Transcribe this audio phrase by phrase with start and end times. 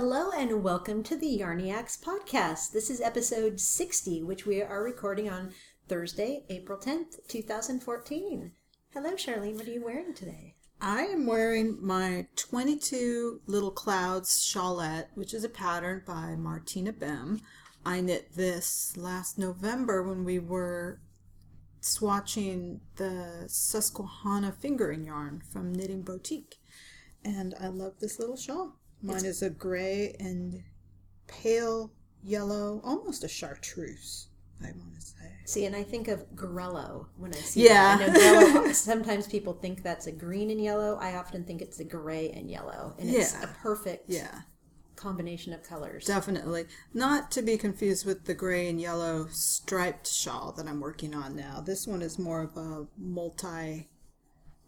[0.00, 2.70] Hello and welcome to the Yarniacs podcast.
[2.70, 5.50] This is episode 60, which we are recording on
[5.88, 8.52] Thursday, April 10th, 2014.
[8.94, 9.56] Hello, Charlene.
[9.56, 10.54] What are you wearing today?
[10.80, 17.40] I am wearing my 22 Little Clouds shawlette, which is a pattern by Martina Behm.
[17.84, 21.00] I knit this last November when we were
[21.82, 26.60] swatching the Susquehanna fingering yarn from Knitting Boutique.
[27.24, 28.76] And I love this little shawl.
[29.02, 30.62] Mine is a gray and
[31.26, 34.28] pale yellow, almost a chartreuse,
[34.62, 35.14] I want to say.
[35.44, 37.96] See, and I think of Gorello when I see Yeah.
[37.98, 38.10] that.
[38.10, 40.96] I know Gorello, sometimes people think that's a green and yellow.
[41.00, 42.94] I often think it's a gray and yellow.
[42.98, 44.42] And it's a perfect Yeah,
[44.96, 46.04] combination of colors.
[46.04, 46.66] definitely.
[46.92, 51.36] Not to be confused with the gray and yellow striped shawl that I'm working on
[51.36, 51.60] now.
[51.60, 53.88] This one is more of a multi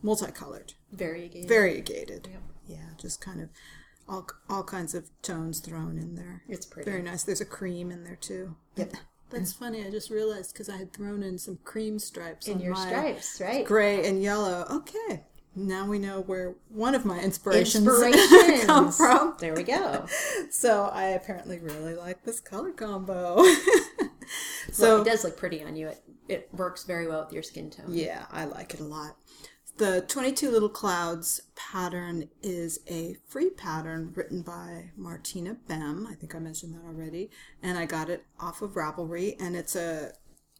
[0.03, 0.75] multicolored.
[0.92, 1.48] Variegated.
[1.48, 2.28] variegated.
[2.31, 2.42] Yep.
[2.67, 3.48] Yeah, just kind of
[4.11, 6.42] all all kinds of tones thrown in there.
[6.48, 6.91] It's pretty.
[6.91, 7.22] Very nice.
[7.22, 8.56] There's a cream in there too.
[8.77, 8.92] Yep.
[9.30, 9.86] That's funny.
[9.86, 13.64] I just realized because I had thrown in some cream stripes In your stripes, right?
[13.64, 14.67] gray and yellow.
[14.69, 15.22] Okay,
[15.55, 18.64] now we know where one of my inspirations, Inspirations.
[18.67, 19.36] come from.
[19.39, 20.06] There we go.
[20.50, 23.45] So I apparently really like this color combo.
[24.67, 25.89] So so it does look pretty on you.
[25.89, 27.86] It it works very well with your skin tone.
[27.89, 29.17] Yeah, I like it a lot.
[29.81, 36.06] The 22 Little Clouds pattern is a free pattern written by Martina Behm.
[36.06, 37.31] I think I mentioned that already.
[37.62, 39.36] And I got it off of Ravelry.
[39.41, 40.12] And it's a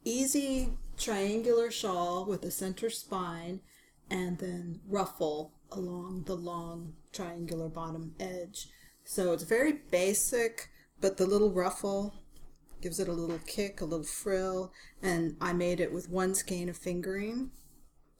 [0.03, 3.59] easy triangular shawl with a center spine
[4.09, 8.69] and then ruffle along the long triangular bottom edge.
[9.03, 12.15] So it's very basic, but the little ruffle
[12.81, 16.69] gives it a little kick, a little frill, and I made it with one skein
[16.69, 17.51] of fingering.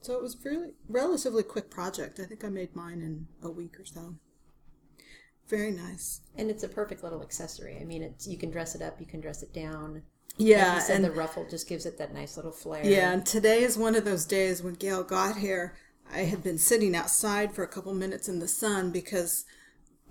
[0.02, 2.19] So it was really relatively quick project.
[2.19, 4.16] I think I made mine in a week or so.
[5.47, 6.21] Very nice.
[6.35, 7.78] And it's a perfect little accessory.
[7.79, 10.01] I mean, it's you can dress it up, you can dress it down.
[10.38, 12.85] Yeah, you said, and the ruffle just gives it that nice little flair.
[12.85, 15.75] yeah, and today is one of those days when Gail got here.
[16.12, 19.45] I had been sitting outside for a couple minutes in the sun because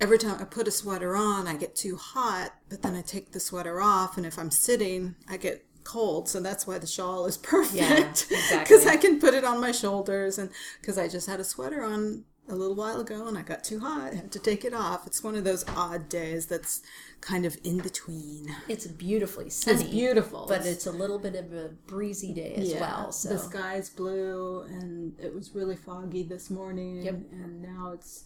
[0.01, 3.33] every time I put a sweater on, I get too hot, but then I take
[3.33, 6.29] the sweater off, and if I'm sitting, I get cold.
[6.29, 7.75] So that's why the shawl is perfect.
[7.75, 8.91] Yeah, Because exactly.
[8.91, 12.25] I can put it on my shoulders, and because I just had a sweater on
[12.49, 15.07] a little while ago and I got too hot, I had to take it off.
[15.07, 16.83] It's one of those odd days that's
[17.21, 18.53] kind of in between.
[18.69, 19.83] It's beautifully sunny.
[19.83, 20.47] It's beautiful.
[20.49, 23.13] But it's a little bit of a breezy day as well.
[23.13, 27.03] So the sky's blue, and it was really foggy this morning.
[27.03, 27.15] Yep.
[27.31, 28.25] And now it's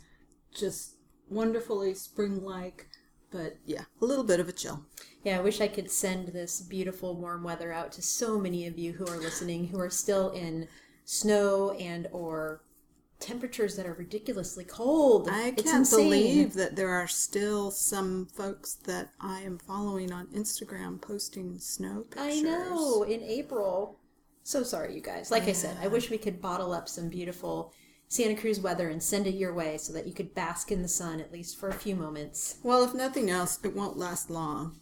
[0.54, 0.94] just
[1.28, 2.87] wonderfully spring-like,
[3.31, 4.84] but yeah, a little bit of a chill.
[5.24, 8.78] Yeah, I wish I could send this beautiful warm weather out to so many of
[8.78, 10.68] you who are listening who are still in
[11.04, 12.62] snow and or
[13.20, 15.28] temperatures that are ridiculously cold.
[15.30, 16.04] I It's can't insane.
[16.10, 22.02] believe that there are still some folks that I am following on Instagram posting snow
[22.10, 22.38] pictures.
[22.38, 23.98] I know in April.
[24.42, 25.30] So sorry, you guys.
[25.30, 27.72] Like I said, I wish we could bottle up some beautiful
[28.08, 30.88] Santa Cruz weather and send it your way so that you could bask in the
[30.88, 32.58] sun at least for a few moments.
[32.62, 34.80] Well, if nothing else, it won't last long.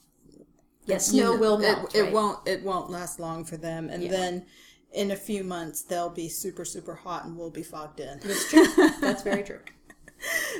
[0.86, 1.94] Yes, snow will it- melt.
[1.94, 2.12] It, right?
[2.12, 2.46] won't.
[2.48, 4.10] It won't last long for them, and Yeah.
[4.10, 4.46] then
[4.92, 8.18] in a few months they'll be super super hot, and we'll be fogged in.
[8.20, 8.66] That's true.
[9.00, 9.60] That's very true.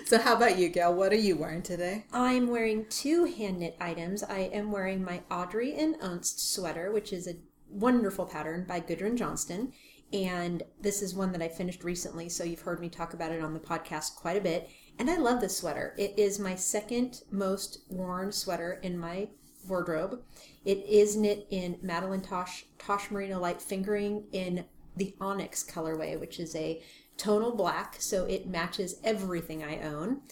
[0.07, 0.93] So, how about you, Gail?
[0.93, 2.07] What are you wearing today?
[2.13, 4.25] I'm wearing two hand knit items.
[4.25, 7.37] I am wearing my Audrey in Unst sweater, which is a
[7.71, 9.73] wonderful pattern by Gudrun Johnston.
[10.13, 13.41] And this is one that I finished recently, so you've heard me talk about it
[13.41, 14.69] on the podcast quite a bit.
[14.99, 15.95] And I love this sweater.
[15.97, 19.29] It is my second most worn sweater in my
[19.69, 20.21] wardrobe.
[20.65, 24.65] It is knit in Madeline Tosh Tosh Merino light fingering in
[24.97, 26.83] the Onyx colorway, which is a
[27.17, 30.23] tonal black, so it matches everything I own.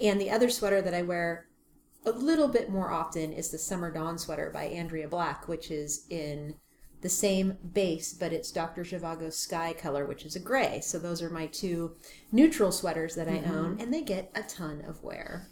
[0.00, 1.46] And the other sweater that I wear
[2.06, 6.06] a little bit more often is the Summer Dawn sweater by Andrea Black, which is
[6.10, 6.54] in
[7.00, 8.82] the same base, but it's Dr.
[8.82, 10.80] Zhivago's Sky color, which is a gray.
[10.80, 11.96] So those are my two
[12.32, 13.54] neutral sweaters that I mm-hmm.
[13.54, 15.48] own, and they get a ton of wear.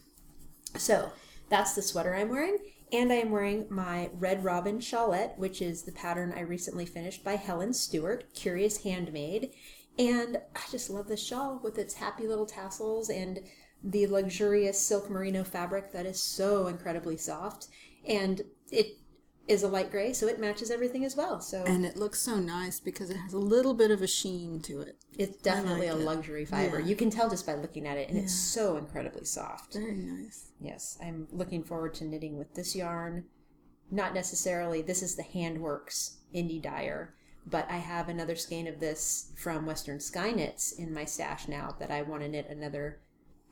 [0.76, 1.12] So
[1.48, 2.58] that's the sweater I'm wearing.
[2.92, 7.24] And I am wearing my Red Robin Shawlette, which is the pattern I recently finished
[7.24, 9.50] by Helen Stewart, Curious Handmade.
[9.98, 13.40] And I just love this shawl with its happy little tassels and
[13.82, 17.68] the luxurious silk merino fabric that is so incredibly soft.
[18.06, 18.98] And it
[19.48, 21.40] is a light gray, so it matches everything as well.
[21.40, 24.60] So And it looks so nice because it has a little bit of a sheen
[24.62, 24.96] to it.
[25.16, 26.04] it's definitely like a it.
[26.04, 26.80] luxury fiber.
[26.80, 26.86] Yeah.
[26.86, 29.74] You can tell just by looking at it, and it's so incredibly soft.
[29.74, 30.50] Very nice.
[30.60, 33.24] Yes, I'm looking forward to knitting with this yarn.
[33.90, 37.14] Not necessarily, this is the Handworks Indie Dyer,
[37.46, 41.76] but I have another skein of this from Western Sky Knits in my stash now
[41.78, 42.98] that I want to knit another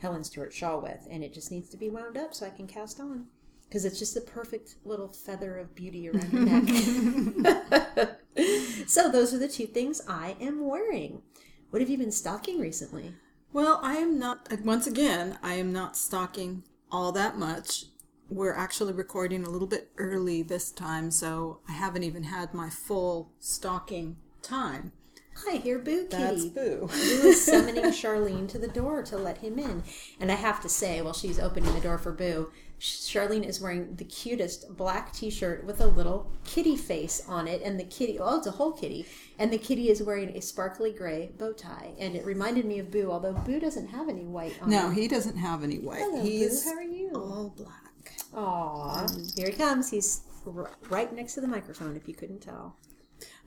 [0.01, 2.67] Helen Stewart shawl with, and it just needs to be wound up so I can
[2.67, 3.27] cast on.
[3.75, 8.21] Because it's just the perfect little feather of beauty around your neck.
[8.87, 11.23] so those are the two things I am wearing.
[11.71, 13.15] What have you been stocking recently?
[13.53, 16.63] Well, I am not, uh, once again, I am not stocking
[16.93, 17.87] all that much.
[18.31, 22.71] We're actually recording a little bit early this time, so I haven't even had my
[22.71, 24.93] full stocking time.
[25.37, 26.87] Hi, here, Boo That's Boo.
[26.89, 29.83] Boo is summoning Charlene to the door to let him in.
[30.21, 32.51] And I have to say, while she's opening the door for Boo,
[32.81, 37.79] Charlene is wearing the cutest black t-shirt with a little kitty face on it and
[37.81, 39.07] the kitty oh it's a whole kitty
[39.39, 42.91] and the kitty is wearing a sparkly gray bow tie and it reminded me of
[42.91, 44.95] boo although boo doesn't have any white on No, him.
[44.95, 46.01] he doesn't have any white.
[46.01, 48.17] Hello, He's boo how are you all black.
[48.35, 52.77] Aw, here he comes he's r- right next to the microphone if you couldn't tell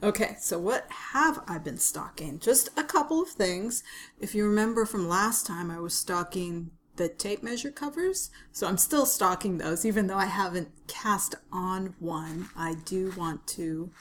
[0.03, 2.39] Okay, so what have I been stocking?
[2.39, 3.83] Just a couple of things.
[4.19, 8.29] If you remember from last time, I was stocking the tape measure covers.
[8.51, 12.49] So I'm still stocking those, even though I haven't cast on one.
[12.55, 13.91] I do want to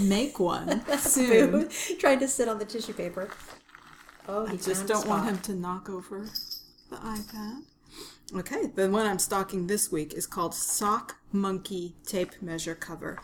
[0.00, 1.68] make one soon.
[1.98, 3.28] trying to sit on the tissue paper
[4.28, 6.26] oh he I just don't want him to knock over
[6.90, 7.62] the iPad.
[8.34, 13.18] Okay, the one I'm stocking this week is called Sock Monkey Tape Measure Cover.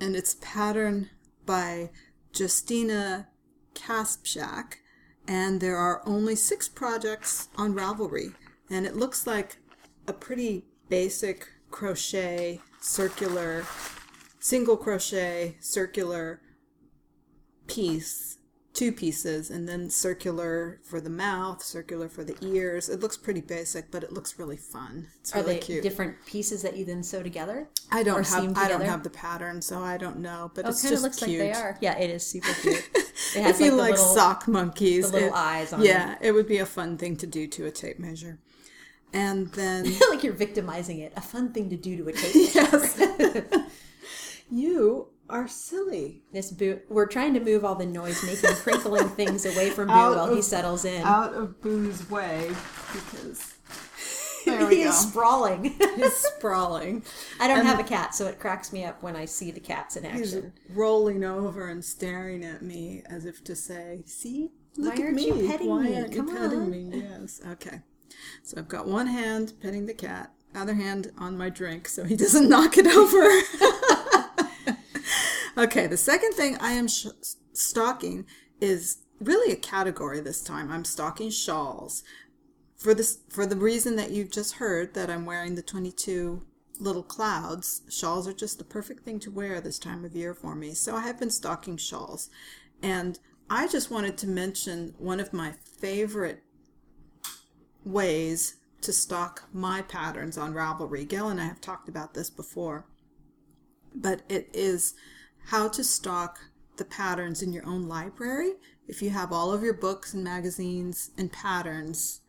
[0.00, 1.10] And it's patterned
[1.44, 1.90] by
[2.34, 3.28] Justina
[3.74, 4.74] Kaspshak.
[5.28, 8.34] And there are only six projects on Ravelry.
[8.70, 9.58] And it looks like
[10.06, 13.64] a pretty basic crochet, circular,
[14.40, 16.40] single crochet, circular
[17.66, 18.38] piece,
[18.72, 22.88] two pieces, and then circular for the mouth, circular for the ears.
[22.88, 25.08] It looks pretty basic, but it looks really fun.
[25.20, 25.82] It's are really they cute.
[25.82, 29.60] different pieces that you then sew together I don't have I don't have the pattern,
[29.60, 30.52] so I don't know.
[30.54, 31.40] But Oh, it's kind of just looks cute.
[31.40, 31.76] like they are.
[31.80, 32.88] Yeah, it is super cute.
[33.34, 35.86] It has If you the like little, sock monkeys, the little it- eyes on it.
[35.86, 38.38] yeah, it would be a fun thing to do to a tape measure.
[39.12, 41.12] And then feel like you're victimizing it.
[41.16, 43.66] A fun thing to do to a tape measure.
[44.50, 46.22] you are silly.
[46.32, 46.80] This boo.
[46.88, 50.34] We're trying to move all the noise making, crinkling things away from Boo Out while
[50.34, 51.02] he settles in.
[51.02, 52.48] Out of Boo's way
[52.92, 53.54] because
[54.44, 54.88] there we he go.
[54.90, 55.74] is sprawling.
[55.96, 57.02] He's sprawling.
[57.38, 59.60] I don't And- have a cat, so it cracks me up when I see the
[59.60, 60.52] cats in He's action.
[60.74, 65.14] rolling over and staring at me as if to say, "See, look Why at aren't
[65.16, 65.26] me.
[65.26, 65.96] you petting Why me?
[65.96, 67.40] aren't Come you petting on." me?" Yes.
[67.46, 67.80] Okay.
[68.42, 72.16] So I've got one hand petting the cat, other hand on my drink, so he
[72.16, 73.69] doesn't knock it over.
[75.60, 75.86] Okay.
[75.86, 77.06] The second thing I am sh-
[77.52, 78.26] stocking
[78.60, 80.70] is really a category this time.
[80.70, 82.02] I'm stocking shawls
[82.76, 86.42] for this for the reason that you've just heard that I'm wearing the 22
[86.80, 87.82] little clouds.
[87.88, 90.72] Shawls are just the perfect thing to wear this time of year for me.
[90.74, 92.30] So I have been stocking shawls.
[92.82, 93.18] And
[93.50, 96.42] I just wanted to mention one of my favorite
[97.84, 101.06] ways to stock my patterns on Ravelry.
[101.06, 102.86] Gail and I have talked about this before.
[103.94, 104.94] But it is
[105.50, 106.38] how to stock
[106.76, 108.52] the patterns in your own library.
[108.86, 112.20] If you have all of your books and magazines and patterns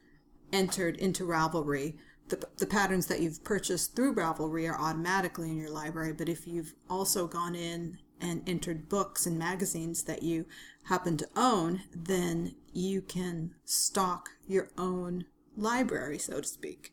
[0.52, 1.98] entered into Ravelry,
[2.30, 6.14] the, the patterns that you've purchased through Ravelry are automatically in your library.
[6.14, 10.48] But if you've also gone in and entered books and magazines that you
[10.86, 16.92] happen to own, then you can stock your own library, so to speak.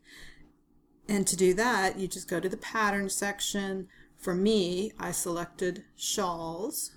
[1.08, 3.88] And to do that, you just go to the pattern section.
[4.18, 6.96] For me, I selected shawls.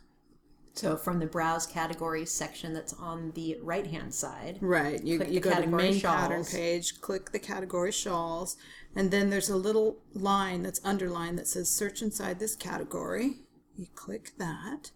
[0.74, 4.58] So from the browse categories section that's on the right hand side.
[4.62, 5.04] Right.
[5.04, 8.58] You, you go to the category main pattern page, click the category shawls,
[8.96, 13.42] and then there's a little line that's underlined that says search inside this category.
[13.76, 14.92] You click that.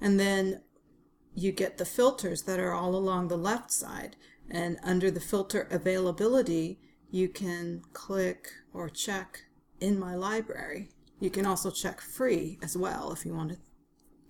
[0.00, 0.62] And then
[1.34, 4.16] you get the filters that are all along the left side.
[4.50, 9.42] And under the filter availability, you can click or check
[9.80, 10.90] in my library.
[11.20, 13.58] You can also check free as well if you want to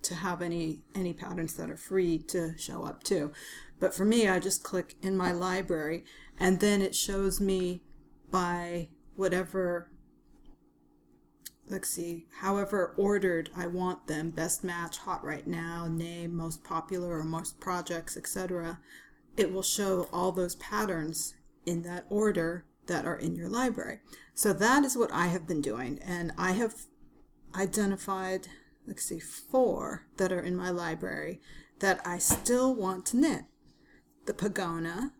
[0.03, 3.31] to have any any patterns that are free to show up too.
[3.79, 6.03] But for me, I just click in my library
[6.39, 7.83] and then it shows me
[8.29, 9.89] by whatever
[11.69, 17.19] let's see, however ordered I want them, best match, hot right now, name, most popular
[17.19, 18.79] or most projects, etc.
[19.37, 23.99] It will show all those patterns in that order that are in your library.
[24.33, 26.75] So that is what I have been doing and I have
[27.55, 28.47] identified
[28.87, 31.39] let's see, four that are in my library
[31.79, 33.43] that I still want to knit.
[34.25, 35.11] The Pogona,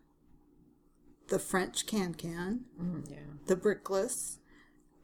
[1.28, 3.18] the French Can Can, mm-hmm, yeah.
[3.46, 4.36] the Brickless,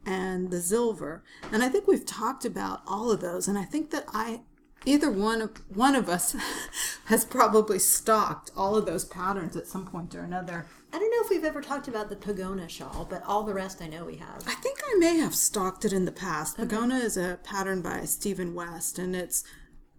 [0.05, 1.21] and the Zilver.
[1.51, 4.41] And I think we've talked about all of those, and I think that I
[4.85, 6.35] either one of one of us
[7.05, 10.65] has probably stocked all of those patterns at some point or another.
[10.91, 13.81] I don't know if we've ever talked about the Pogona shawl, but all the rest
[13.81, 14.43] I know we have.
[14.47, 16.57] I think I may have stocked it in the past.
[16.57, 19.43] Pogona is a pattern by Stephen West, and it's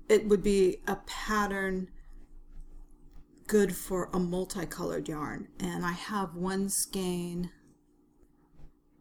[0.09, 1.89] it would be a pattern
[3.47, 5.49] good for a multicolored yarn.
[5.61, 7.51] And I have one skein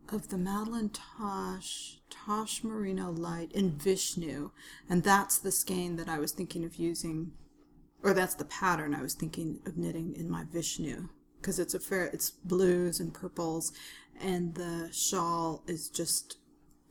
[0.10, 4.52] of the Madeline Tosh Tosh Merino Light in Vishnu,
[4.88, 7.32] and that's the skein that I was thinking of using,
[8.04, 11.10] or that's the pattern I was thinking of knitting in my Vishnu
[11.42, 13.72] because it's a fair it's blues and purples,
[14.20, 16.38] and the shawl is just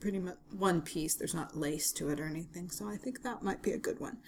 [0.00, 1.14] pretty much one piece.
[1.14, 4.00] There's not lace to it or anything, so I think that might be a good
[4.00, 4.18] one.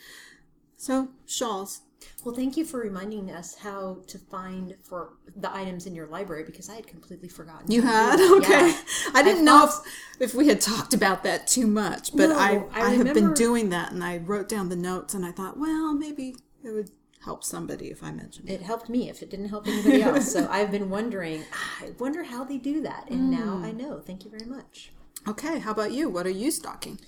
[0.76, 1.82] So shawls.
[2.24, 6.44] Well, thank you for reminding us how to find for the items in your library
[6.44, 7.70] because I had completely forgotten.
[7.70, 8.46] You how to do had that.
[8.46, 8.68] okay.
[8.70, 9.10] Yeah.
[9.14, 9.84] I didn't I know thought-
[10.18, 13.12] if, if we had talked about that too much, but No, I I I, have
[13.12, 16.34] been doing that, and I wrote down the notes, and I thought, well, maybe
[16.64, 16.90] it would
[17.24, 18.54] help somebody if I mentioned it.
[18.54, 20.32] It helped me if it didn't help anybody else.
[20.32, 23.08] So I've been wondering, ah, I wonder how they do that.
[23.10, 23.64] And now Mm.
[23.64, 24.00] I know.
[24.00, 24.92] Thank you very much.
[25.28, 26.08] Okay, how about you?
[26.08, 26.98] What are you stocking?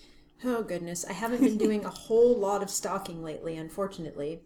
[0.45, 1.05] Oh, goodness.
[1.09, 4.41] I haven't been doing a whole lot of stocking lately, unfortunately.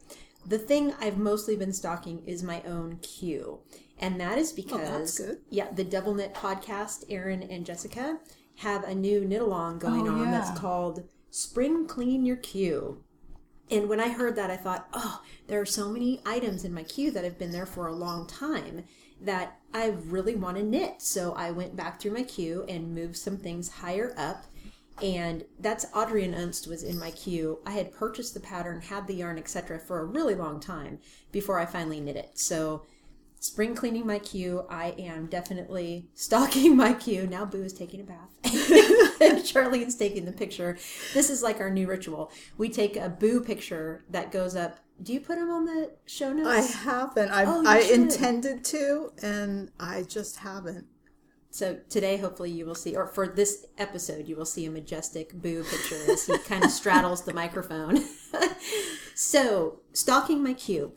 [0.46, 3.60] The thing I've mostly been stocking is my own queue.
[3.98, 5.38] And that is because, good.
[5.50, 8.18] yeah, the Double Knit podcast, Erin and Jessica,
[8.56, 10.30] have a new knit along going Oh, on yeah.
[10.30, 13.02] that's called Spring Clean Your Queue.
[13.70, 16.84] And when I heard that, I thought, oh, there are so many items in my
[16.84, 18.84] queue that have been there for a long time
[19.20, 21.02] that I really want to knit.
[21.02, 24.44] So I went back through my queue and moved some things higher up.
[25.02, 27.58] And that's Audrey in Unst was in my queue.
[27.66, 29.78] I had purchased the pattern, had the yarn, etc.
[29.78, 31.00] for a really long time
[31.32, 32.38] before I finally knit it.
[32.38, 32.82] So
[33.40, 34.64] spring cleaning my queue.
[34.68, 37.26] I am definitely stalking my queue.
[37.26, 38.34] Now Boo is taking a bath.
[39.20, 40.76] and Charlene's taking the picture.
[41.14, 42.30] This is like our new ritual.
[42.58, 44.78] We take a Boo picture that goes up.
[45.02, 46.74] Do you put them on the show notes?
[46.74, 47.30] I haven't.
[47.30, 47.90] I, Oh, I should.
[48.00, 50.86] intended to, and I just haven't.
[51.50, 55.32] So today, hopefully, you will see, or for this episode, you will see a majestic
[55.34, 58.04] Boo picture as he kind of straddles the microphone.
[59.14, 60.92] so, stalking my queue.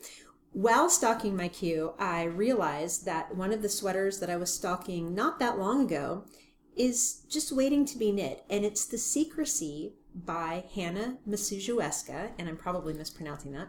[0.52, 5.14] While stalking my queue, I realized that one of the sweaters that I was stalking
[5.14, 6.24] not that long ago
[6.76, 12.56] is just waiting to be knit, and it's the Secrecy by Hannah Maciejewska, and I'm
[12.56, 13.68] probably mispronouncing that.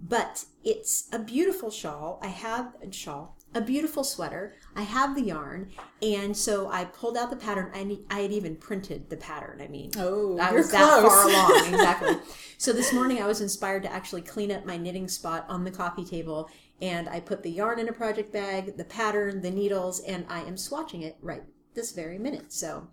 [0.00, 2.18] But it's a beautiful shawl.
[2.22, 4.54] I have a shawl, a beautiful sweater.
[4.76, 5.70] I have the yarn,
[6.02, 7.70] and so I pulled out the pattern.
[7.74, 9.60] I ne- I had even printed the pattern.
[9.60, 12.16] I mean, Oh, I you're was that far along exactly.
[12.58, 15.70] so this morning I was inspired to actually clean up my knitting spot on the
[15.70, 16.48] coffee table,
[16.80, 20.40] and I put the yarn in a project bag, the pattern, the needles, and I
[20.42, 21.42] am swatching it right
[21.74, 22.52] this very minute.
[22.52, 22.88] So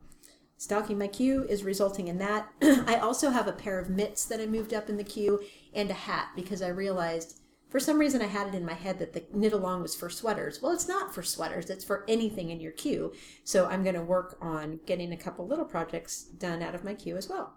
[0.60, 2.50] Stocking my queue is resulting in that.
[2.64, 5.40] I also have a pair of mitts that I moved up in the queue
[5.72, 9.00] and a hat because I realized for some reason I had it in my head
[9.00, 10.62] that the knit along was for sweaters.
[10.62, 13.14] Well, it's not for sweaters, it's for anything in your queue.
[13.44, 16.94] So I'm going to work on getting a couple little projects done out of my
[16.94, 17.54] queue as well.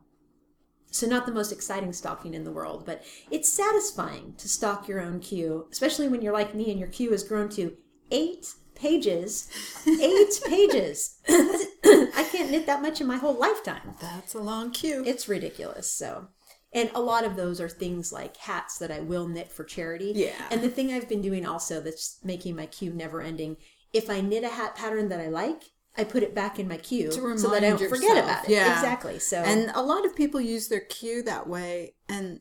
[0.93, 5.01] So, not the most exciting stocking in the world, but it's satisfying to stock your
[5.01, 7.77] own queue, especially when you're like me and your queue has grown to
[8.11, 9.49] eight pages.
[9.87, 11.19] Eight pages.
[11.29, 13.95] I can't knit that much in my whole lifetime.
[14.01, 15.05] That's a long queue.
[15.07, 15.93] It's ridiculous.
[15.93, 16.29] So,
[16.73, 20.13] and a lot of those are things like hats that I will knit for charity.
[20.15, 20.35] Yeah.
[20.51, 23.57] And the thing I've been doing also that's making my queue never ending.
[23.93, 25.63] If I knit a hat pattern that I like,
[25.97, 28.51] I put it back in my queue so that I don't forget about it.
[28.51, 28.73] Yeah.
[28.73, 29.19] Exactly.
[29.19, 32.41] So And a lot of people use their queue that way, and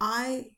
[0.00, 0.50] I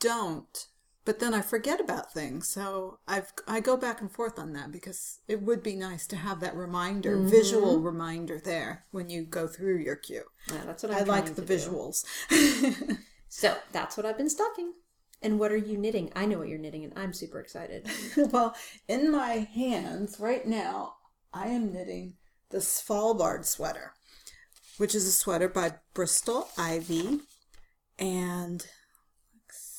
[0.00, 0.66] don't.
[1.06, 4.72] But then I forget about things, so I've I go back and forth on that
[4.72, 7.28] because it would be nice to have that reminder, Mm-hmm.
[7.28, 10.24] visual reminder there when you go through your queue.
[10.52, 12.04] yeah, that's what I'm I like the visuals.
[13.28, 14.72] So that's what I've been stocking.
[15.22, 16.12] And what are you knitting?
[16.16, 17.88] I know what you're knitting, and I'm super excited.
[18.32, 18.54] well,
[18.88, 20.94] in my hands right now,
[21.32, 22.14] I am knitting
[22.50, 23.92] the Svalbard sweater,
[24.78, 27.20] which is a sweater by Bristol Ivy.
[27.98, 28.66] And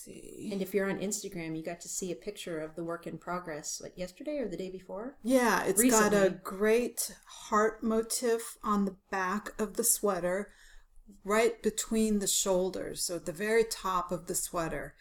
[0.07, 0.49] see.
[0.51, 3.17] And if you're on Instagram, you got to see a picture of the work in
[3.17, 3.81] progress.
[3.81, 5.17] like yesterday or the day before?
[5.23, 10.51] Yeah, it's got a great heart motif on the back of the sweater,
[11.23, 14.95] right between the shoulders, so at the very top of the sweater.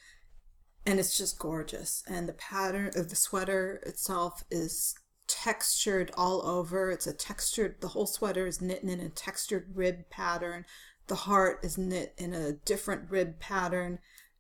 [0.85, 2.05] And it's just gorgeous.
[2.07, 4.95] And the pattern of the sweater itself is
[5.27, 6.91] textured all over.
[6.91, 10.65] It's a textured, the whole sweater is knit in a textured rib pattern.
[11.09, 13.99] The heart is knit in a different rib pattern.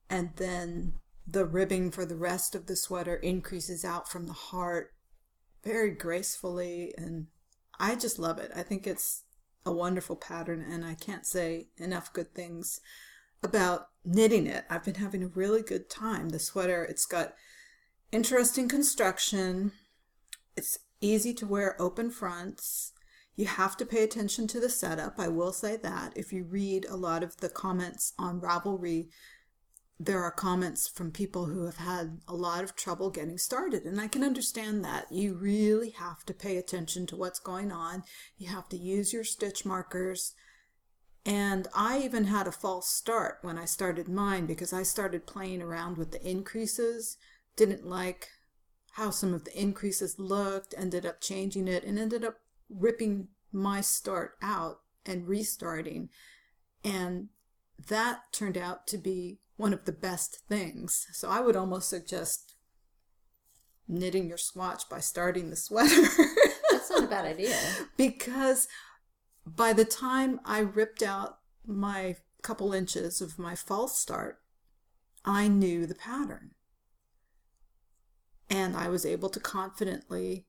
[0.08, 0.94] And then
[1.26, 4.92] the ribbing for the rest of the sweater increases out from the heart
[5.64, 7.26] very gracefully and
[7.78, 8.50] I just love it.
[8.54, 9.24] I think it's
[9.64, 12.80] a wonderful pattern and I can't say enough good things
[13.42, 14.64] about knitting it.
[14.70, 16.30] I've been having a really good time.
[16.30, 17.34] The sweater, it's got
[18.12, 19.72] interesting construction.
[20.56, 22.92] It's easy to wear open fronts.
[23.34, 25.16] You have to pay attention to the setup.
[25.18, 26.16] I will say that.
[26.16, 29.08] If you read a lot of the comments on Ravelry,
[29.98, 33.84] there are comments from people who have had a lot of trouble getting started.
[33.84, 35.10] And I can understand that.
[35.10, 38.02] You really have to pay attention to what's going on.
[38.36, 40.34] You have to use your stitch markers.
[41.24, 45.62] And I even had a false start when I started mine because I started playing
[45.62, 47.16] around with the increases,
[47.56, 48.28] didn't like
[48.92, 52.36] how some of the increases looked, ended up changing it, and ended up
[52.68, 56.10] ripping my start out and restarting.
[56.84, 57.28] And
[57.88, 61.06] that turned out to be one of the best things.
[61.12, 62.54] So I would almost suggest
[63.88, 66.02] knitting your swatch by starting the sweater.
[66.70, 67.56] That's not a bad idea.
[67.96, 68.68] because
[69.46, 74.40] by the time I ripped out my couple inches of my false start,
[75.24, 76.52] I knew the pattern.
[78.48, 80.46] And I was able to confidently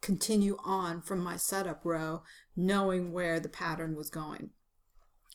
[0.00, 2.22] continue on from my setup row,
[2.56, 4.50] knowing where the pattern was going.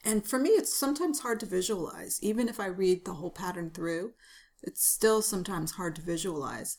[0.04, 2.20] And for me, it's sometimes hard to visualize.
[2.22, 4.14] Even if I read the whole pattern through,
[4.64, 6.78] it's still sometimes hard to visualize.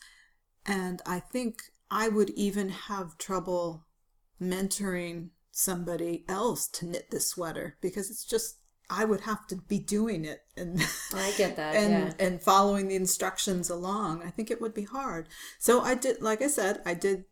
[0.64, 3.86] And I think I would even have trouble
[4.40, 8.58] mentoring somebody else to knit this sweater because it's just
[8.90, 10.80] I would have to be doing it and
[11.14, 12.26] I get that and yeah.
[12.26, 14.22] and following the instructions along.
[14.22, 15.28] I think it would be hard.
[15.58, 17.24] So I did like I said, I did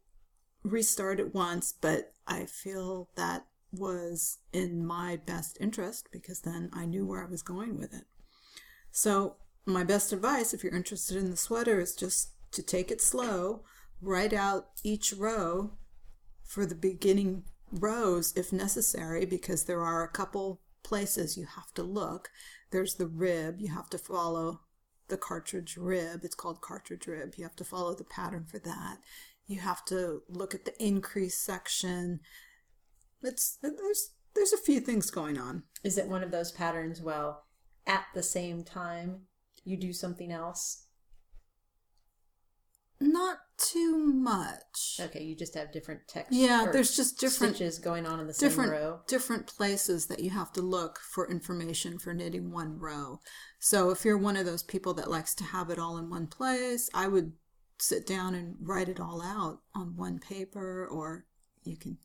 [0.64, 3.46] restart it once, but I feel that
[3.78, 8.04] was in my best interest because then I knew where I was going with it.
[8.90, 13.00] So, my best advice if you're interested in the sweater is just to take it
[13.00, 13.64] slow,
[14.00, 15.72] write out each row
[16.44, 17.42] for the beginning
[17.72, 22.30] rows if necessary because there are a couple places you have to look.
[22.70, 24.60] There's the rib, you have to follow
[25.08, 26.24] the cartridge rib.
[26.24, 27.34] It's called cartridge rib.
[27.36, 28.98] You have to follow the pattern for that.
[29.46, 32.20] You have to look at the increase section
[33.26, 35.64] it's there's there's a few things going on.
[35.82, 37.02] Is it one of those patterns?
[37.02, 37.44] Well,
[37.86, 39.22] at the same time,
[39.64, 40.86] you do something else.
[42.98, 44.98] Not too much.
[45.00, 46.32] Okay, you just have different text.
[46.32, 49.00] Yeah, there's just different stitches going on in the different, same row.
[49.06, 53.20] Different places that you have to look for information for knitting one row.
[53.58, 56.26] So if you're one of those people that likes to have it all in one
[56.26, 57.32] place, I would
[57.78, 61.26] sit down and write it all out on one paper, or
[61.64, 61.98] you can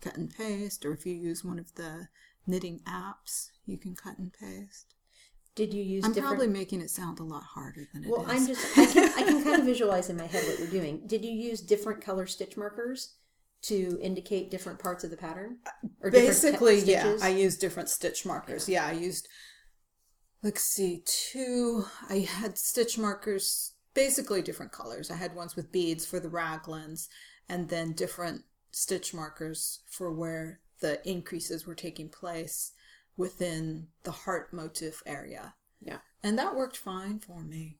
[0.00, 2.08] cut and paste, or if you use one of the
[2.46, 4.94] knitting apps, you can cut and paste.
[5.54, 6.04] Did you use?
[6.04, 6.36] I'm different...
[6.36, 8.28] probably making it sound a lot harder than it well, is.
[8.30, 11.02] I'm just I can, I can kind of visualize in my head what you're doing.
[11.06, 13.14] Did you use different color stitch markers
[13.62, 15.58] to indicate different parts of the pattern?
[15.66, 17.16] Uh, or Basically, te- yeah.
[17.20, 18.68] I used different stitch markers.
[18.68, 18.86] Yeah.
[18.86, 19.26] yeah, I used.
[20.44, 21.86] Let's see, two.
[22.08, 25.10] I had stitch markers, basically different colors.
[25.10, 27.08] I had ones with beads for the raglans,
[27.48, 32.72] and then different stitch markers for where the increases were taking place
[33.16, 35.54] within the heart motif area.
[35.80, 35.98] Yeah.
[36.22, 37.78] And that worked fine for me.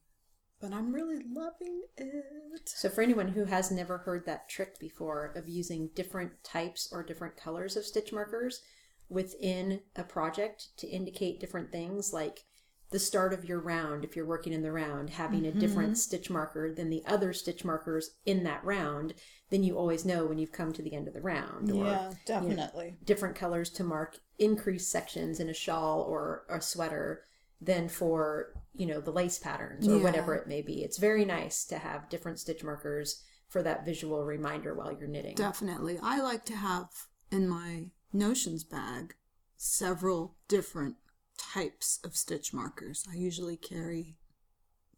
[0.61, 2.69] But I'm really loving it.
[2.69, 7.05] So, for anyone who has never heard that trick before of using different types or
[7.05, 8.63] different colors of stitch markers
[9.09, 12.45] within a project to indicate different things, like
[12.91, 15.59] the start of your round, if you're working in the round, having mm-hmm.
[15.59, 19.15] a different stitch marker than the other stitch markers in that round,
[19.51, 21.71] then you always know when you've come to the end of the round.
[21.71, 22.85] Or, yeah, definitely.
[22.87, 27.25] You know, different colors to mark increased sections in a shawl or a sweater
[27.61, 30.03] than for, you know, the lace patterns or yeah.
[30.03, 30.83] whatever it may be.
[30.83, 35.35] It's very nice to have different stitch markers for that visual reminder while you're knitting.
[35.35, 35.99] Definitely.
[36.03, 36.89] I like to have
[37.31, 39.15] in my notions bag
[39.57, 40.97] several different
[41.39, 43.05] types of stitch markers.
[43.11, 44.17] I usually carry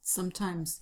[0.03, 0.81] sometimes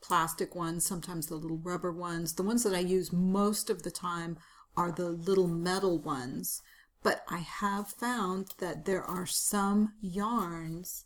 [0.00, 2.34] plastic ones, sometimes the little rubber ones.
[2.34, 4.38] The ones that I use most of the time
[4.76, 6.62] are the little metal ones.
[7.02, 11.04] But I have found that there are some yarns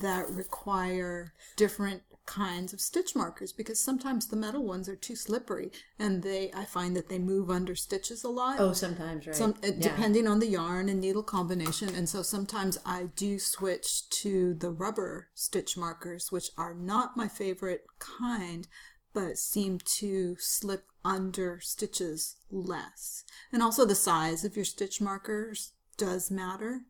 [0.00, 5.70] that require different kinds of stitch markers because sometimes the metal ones are too slippery
[5.98, 8.60] and they I find that they move under stitches a lot.
[8.60, 9.34] Oh, sometimes, right.
[9.34, 9.88] Some, uh, yeah.
[9.88, 14.70] depending on the yarn and needle combination and so sometimes I do switch to the
[14.70, 18.68] rubber stitch markers which are not my favorite kind
[19.12, 23.24] but seem to slip under stitches less.
[23.52, 26.82] And also the size of your stitch markers does matter.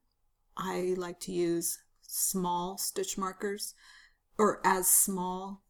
[0.56, 3.74] I like to use small stitch markers
[4.42, 5.62] or as small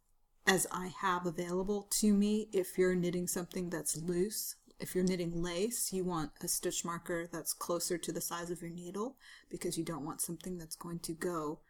[0.46, 4.56] as I have available to me if you're knitting something that's loose.
[4.80, 8.62] if you're knitting lace, you want a stitch marker that's closer to the size of
[8.62, 9.16] your needle
[9.50, 11.60] because you don't want something that's going to go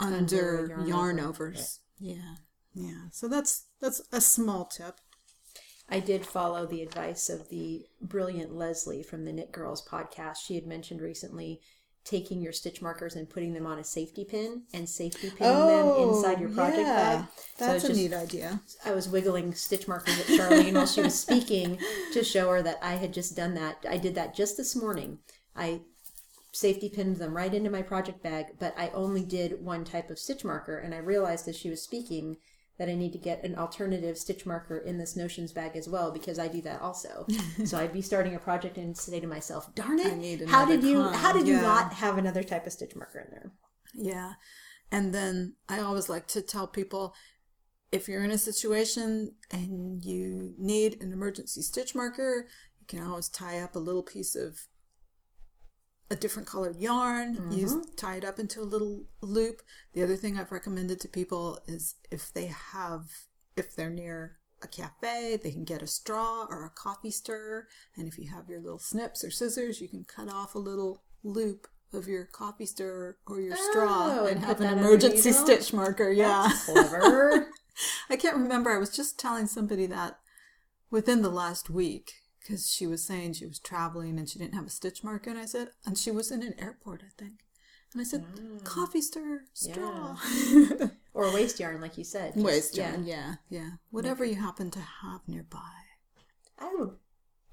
[0.00, 1.78] under, Under yarn, yarn overs.
[2.00, 2.34] Yeah.
[2.74, 3.08] Yeah.
[3.12, 4.96] So that's that's a small tip.
[5.88, 10.38] I did follow the advice of the brilliant Leslie from the Knit Girls podcast.
[10.44, 11.60] She had mentioned recently
[12.04, 16.08] taking your stitch markers and putting them on a safety pin and safety pinning them
[16.08, 17.18] inside your oh, project bag.
[17.22, 18.60] Oh, That's so a just- neat idea.
[18.84, 21.78] I was wiggling stitch markers at Charlene while she was speaking
[22.12, 23.84] to show her that I had just done that.
[23.88, 25.18] I did that just this morning.
[25.54, 25.82] I
[26.52, 30.18] safety pinned them right into my project bag, but I only did one type of
[30.18, 32.36] stitch marker, and I realized as she was speaking
[32.82, 36.10] that I need to get an alternative stitch marker in this notions bag as well
[36.10, 37.28] because I do that also.
[37.64, 40.12] so I'd be starting a project and say to myself, "Darn it!
[40.12, 42.96] I need how did you kind." how did you not have another type of stitch
[42.96, 43.52] marker in there?"
[43.94, 44.32] Yeah.
[44.90, 47.14] And then I always like to tell people
[47.92, 52.48] if you're in a situation and you need an emergency stitch marker,
[52.80, 54.58] you can always tie up a little piece of
[56.10, 59.62] a different colored yarn, use tie it up into a little loop.
[59.94, 63.04] The other thing I've recommended to people is if they have
[63.56, 68.06] if they're near a cafe, they can get a straw or a coffee stirrer, and
[68.06, 71.66] if you have your little snips or scissors, you can cut off a little loop
[71.92, 76.10] of your coffee stirrer or your straw Oh, and and have an emergency stitch marker.
[76.10, 76.50] Yeah.
[76.64, 77.48] Clever.
[78.10, 78.70] I can't remember.
[78.70, 80.18] I was just telling somebody that
[80.90, 82.12] within the last week
[82.42, 85.30] because she was saying she was traveling and she didn't have a stitch marker.
[85.30, 87.40] And I said, and she was in an airport, I think.
[87.92, 88.24] And I said,
[88.64, 90.16] coffee stir, straw.
[91.14, 92.34] or waste yarn, like you said.
[92.34, 93.70] Just- Waste yarn, yeah, yeah.
[93.90, 95.58] Whatever you happen to have nearby.
[96.58, 96.90] I would.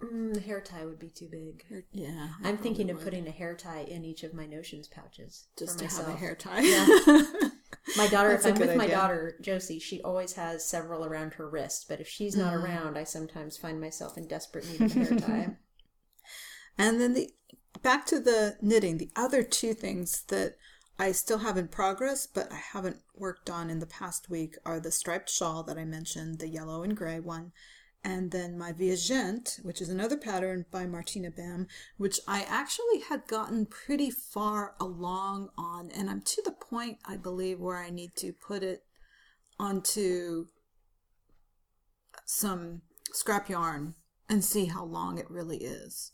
[0.01, 1.65] Mm, the hair tie would be too big.
[1.91, 2.29] Yeah.
[2.43, 3.03] I'm thinking of would.
[3.03, 6.07] putting a hair tie in each of my notions pouches just to myself.
[6.07, 6.61] have a hair tie.
[6.61, 7.23] Yeah.
[7.95, 11.05] My daughter, if That's a I'm with good my daughter Josie, she always has several
[11.05, 11.85] around her wrist.
[11.87, 12.63] But if she's not Mm.
[12.63, 15.51] around, I sometimes find myself in desperate need of a hair tie.
[16.77, 17.31] And then the
[17.83, 20.57] back to the knitting, the other two things that
[20.97, 24.79] I still have in progress, but I haven't worked on in the past week are
[24.79, 27.51] the striped shawl that I mentioned, the yellow and gray one,
[28.03, 33.27] and then my Viagente, which is another pattern by Martina Behm, which I actually had
[33.27, 38.15] gotten pretty far along on, and I'm to the point, I believe, where I need
[38.17, 38.83] to put it
[39.59, 40.47] onto
[42.25, 42.81] some
[43.11, 43.95] scrap yarn
[44.29, 46.11] and see how long it really is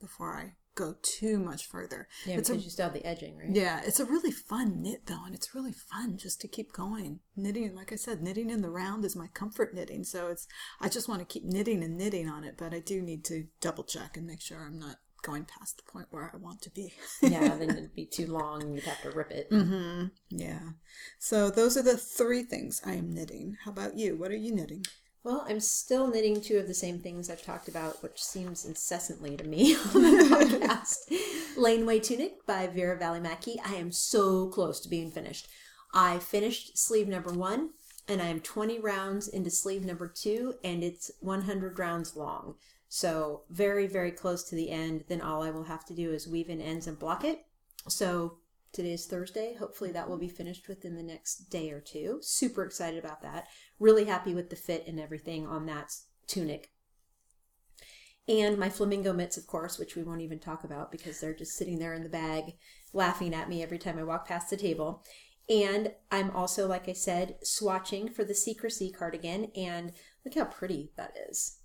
[0.00, 2.06] before I go too much further.
[2.24, 3.48] Yeah, it's because a, you still have the edging, right?
[3.50, 7.18] yeah, it's a really fun knit though, and it's really fun just to keep going.
[7.34, 10.46] Knitting, like I said, knitting in the round is my comfort knitting, so it's
[10.80, 13.46] I just want to keep knitting and knitting on it, but I do need to
[13.60, 16.70] double check and make sure I'm not going past the point where I want to
[16.70, 16.92] be.
[17.20, 19.50] yeah, then it'd be too long and you'd have to rip it.
[19.50, 20.06] mm-hmm.
[20.30, 20.60] Yeah.
[21.18, 23.56] So those are the three things I am knitting.
[23.64, 24.16] How about you?
[24.16, 24.84] What are you knitting?
[25.26, 29.36] Well, I'm still knitting two of the same things I've talked about, which seems incessantly
[29.36, 31.12] to me on the podcast.
[31.56, 33.56] Laneway Tunic by Veera Välimäki.
[33.66, 35.48] I am so close to being finished.
[35.92, 37.70] I finished sleeve number one,
[38.06, 42.54] and I am 20 rounds into sleeve number two, and it's 100 rounds long.
[42.88, 45.06] So very, very close to the end.
[45.08, 47.46] Then all I will have to do is weave in ends and block it.
[47.88, 48.38] So
[48.76, 49.56] today's Thursday.
[49.58, 50.36] Hopefully that will be mm-hmm.
[50.36, 52.18] finished within the next day or two.
[52.20, 53.48] Super excited about that.
[53.80, 55.92] Really happy with the fit and everything on that
[56.26, 56.70] tunic.
[58.28, 61.56] And my flamingo mitts, of course, which we won't even talk about because they're just
[61.56, 62.54] sitting there in the bag
[62.92, 65.04] laughing at me every time I walk past the table.
[65.48, 69.52] And I'm also, like I said, swatching for the Secrecy cardigan.
[69.56, 69.92] And
[70.24, 71.58] look how pretty that is.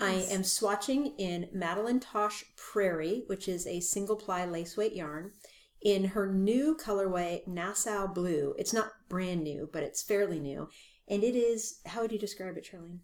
[0.00, 5.32] I am swatching in Madeline Tosh Prairie, which is a single ply lace weight yarn,
[5.82, 8.54] in her new colorway Nassau Blue.
[8.58, 10.68] It's not brand new, but it's fairly new.
[11.08, 12.98] And it is, how would you describe it, Charlene?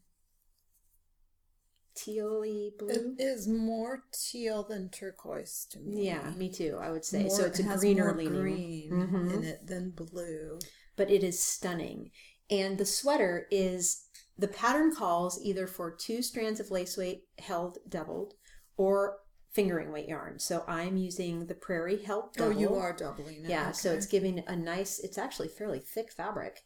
[1.95, 3.15] Teal-y blue?
[3.19, 6.05] It is more teal than turquoise to me.
[6.07, 7.23] Yeah, me too, I would say.
[7.23, 8.41] More- so it's a it greener more leaning.
[8.41, 9.35] green Mhm.
[9.35, 10.59] in it than blue.
[10.97, 12.11] but it is stunning.
[12.49, 14.07] And the sweater is
[14.39, 18.33] the pattern calls either for two strands of lace weight held doubled
[18.79, 19.19] or
[19.57, 20.39] fingering weight yarn.
[20.39, 23.51] So I'm using the prairie held Oh, you are doubling it.
[23.51, 26.61] Yeah, so it's giving a nice, it's actually fairly thick fabric.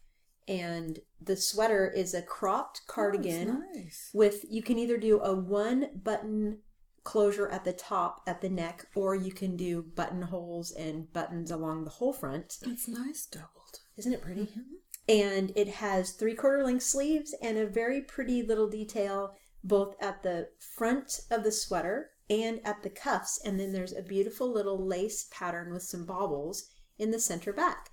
[0.49, 4.11] And the sweater is a cropped cardigan Oh, nice.
[4.13, 6.59] with, you can either do a one button
[7.05, 11.85] closure at the top at the neck, or you can do buttonholes and buttons along
[11.85, 12.57] the whole front.
[12.63, 13.79] It's nice doubled.
[13.97, 14.43] Isn't it pretty?
[14.43, 14.61] Mm-hmm.
[15.09, 20.23] And it has three quarter length sleeves and a very pretty little detail both at
[20.23, 23.39] the front of the sweater and at the cuffs.
[23.45, 27.91] And then there's a beautiful little lace pattern with some baubles in the center back.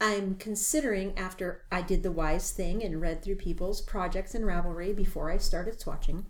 [0.00, 4.96] I'm considering after I did the wise thing and read through people's projects and Ravelry
[4.96, 6.24] before I started swatching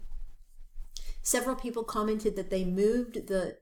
[1.23, 3.57] several people commented that they moved the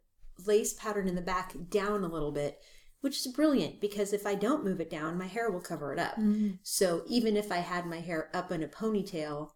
[0.46, 2.61] lace pattern in the back down a little bit,
[3.00, 5.98] which is brilliant because if I don't move it down, my hair will cover it
[5.98, 6.14] up.
[6.14, 6.50] Mm-hmm.
[6.62, 9.50] So even if I had my hair up in a ponytail,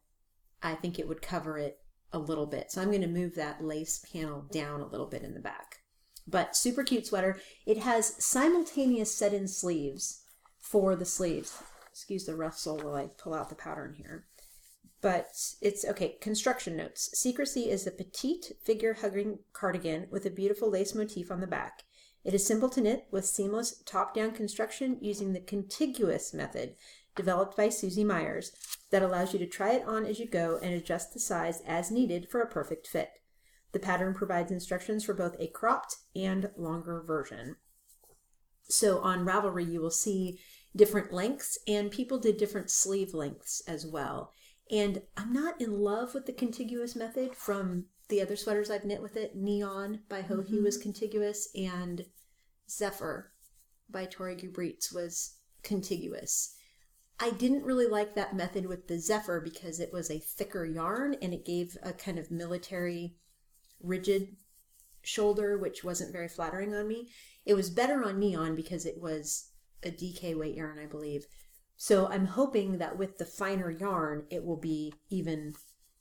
[0.62, 1.78] I think it would cover it
[2.12, 2.70] a little bit.
[2.70, 5.79] So I'm going to move that lace panel down a little bit in the back.
[6.27, 7.40] But super cute sweater.
[7.66, 10.22] It has simultaneous set in sleeves
[10.61, 11.62] for the sleeves.
[11.90, 14.27] Excuse the rustle while I pull out the pattern here.
[15.01, 15.27] But
[15.61, 16.16] it's okay.
[16.20, 17.11] Construction notes.
[17.12, 21.83] Secrecy is a petite figure hugging cardigan with a beautiful lace motif on the back.
[22.25, 26.77] It is simple to knit with seamless top down construction using the contiguous method
[27.14, 28.53] developed by Susie Myers
[28.90, 31.90] that allows you to try it on as you go and adjust the size as
[31.90, 33.11] needed for a perfect fit.
[33.72, 37.57] The pattern provides instructions for both a cropped and longer version.
[38.68, 40.38] So on Ravelry, you will see
[40.75, 44.33] different lengths, and people did different sleeve lengths as well.
[44.70, 49.03] And I'm not in love with the contiguous method from the other sweaters I've knit
[49.03, 49.35] with it.
[49.35, 50.64] Neon by Hohi mm-hmm.
[50.64, 52.05] was contiguous, and
[52.70, 53.33] Zephyr
[53.90, 56.55] by Tori Gurbisz was contiguous.
[57.23, 61.15] I didn't really like that method with the Zephyr because it was a thicker yarn
[61.23, 63.15] and it gave a kind of military
[63.81, 64.35] rigid
[65.03, 67.11] shoulder, which wasn't very flattering on me.
[67.47, 69.53] It was better on Neon because it was
[69.85, 71.27] a DK weight yarn, I believe.
[71.77, 75.55] So I'm hoping that with the finer yarn, it will be even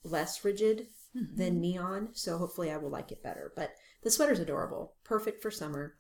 [0.04, 1.36] less rigid mm-hmm.
[1.36, 2.10] than Neon.
[2.14, 3.54] So hopefully I will like it better.
[3.56, 5.98] But the sweater's adorable, perfect for summer.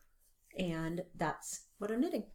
[0.58, 2.26] And that's what I'm knitting.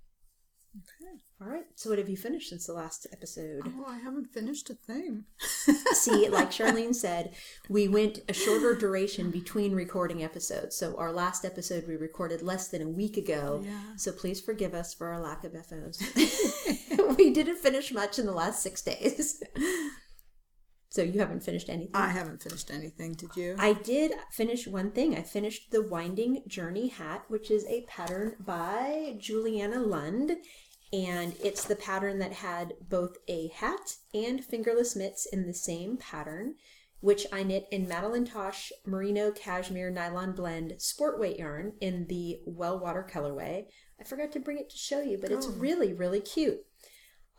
[0.77, 1.21] Okay.
[1.41, 1.65] All right.
[1.75, 3.63] So what have you finished since the last episode?
[3.65, 5.25] Oh, I haven't finished a thing.
[5.39, 7.35] See, like Charlene said,
[7.69, 10.77] we went a shorter duration between recording episodes.
[10.77, 13.63] So our last episode we recorded less than a week ago.
[13.65, 13.97] Yeah.
[13.97, 16.03] So please forgive us for our lack of FOs.
[17.17, 19.43] we didn't finish much in the last six days.
[20.97, 21.95] So you haven't finished anything.
[21.95, 23.13] I haven't finished anything.
[23.13, 23.55] Did you?
[23.59, 25.15] I did finish one thing.
[25.15, 30.39] I finished the Winding Journey hat, which is a pattern by Juliana Lund.
[30.93, 35.97] And it's the pattern that had both a hat and fingerless mitts in the same
[35.97, 36.55] pattern,
[37.01, 42.39] which I knit in Madeline Tosh Merino Cashmere Nylon Blend Sport Weight yarn in the
[42.47, 43.67] Well Water colorway.
[44.01, 45.53] I forgot to bring it to show you, but it's oh.
[45.53, 46.61] really, really cute.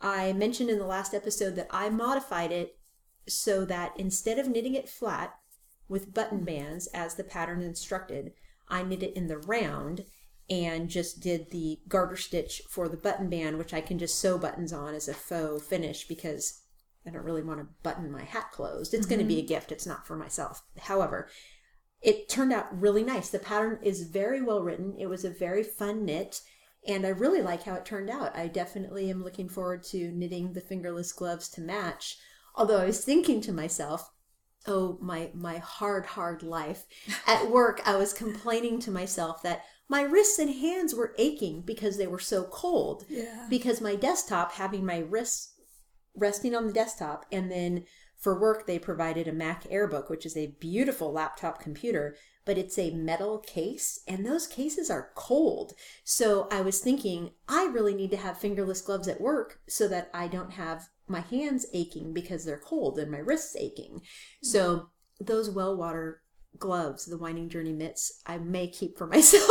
[0.00, 2.78] I mentioned in the last episode that I modified it
[3.26, 5.34] so that instead of knitting it flat
[5.88, 8.32] with button bands as the pattern instructed,
[8.68, 10.04] I knit it in the round
[10.50, 14.38] and just did the garter stitch for the button band, which I can just sew
[14.38, 16.62] buttons on as a faux finish because
[17.06, 18.94] I don't really want to button my hat closed.
[18.94, 19.44] It's going to be mm-hmm.
[19.44, 20.62] a gift, it's not for myself.
[20.78, 21.28] However,
[22.00, 23.28] it turned out really nice.
[23.28, 24.94] The pattern is very well written.
[24.98, 26.40] It was a very fun knit,
[26.86, 28.36] and I really like how it turned out.
[28.36, 32.18] I definitely am looking forward to knitting the fingerless gloves to match.
[32.54, 34.12] Although I was thinking to myself,
[34.66, 36.84] oh my my hard hard life
[37.28, 41.96] at work i was complaining to myself that my wrists and hands were aching because
[41.96, 43.04] they were so cold.
[43.08, 43.46] Yeah.
[43.48, 45.54] because my desktop having my wrists
[46.14, 47.84] resting on the desktop and then
[48.16, 52.76] for work they provided a mac airbook which is a beautiful laptop computer but it's
[52.76, 55.74] a metal case and those cases are cold.
[56.04, 60.10] So i was thinking i really need to have fingerless gloves at work so that
[60.12, 64.00] i don't have my hands aching because they're cold and my wrists aching.
[64.42, 65.24] So mm-hmm.
[65.24, 66.22] those well water
[66.58, 69.48] gloves, the winding journey mitts, I may keep for myself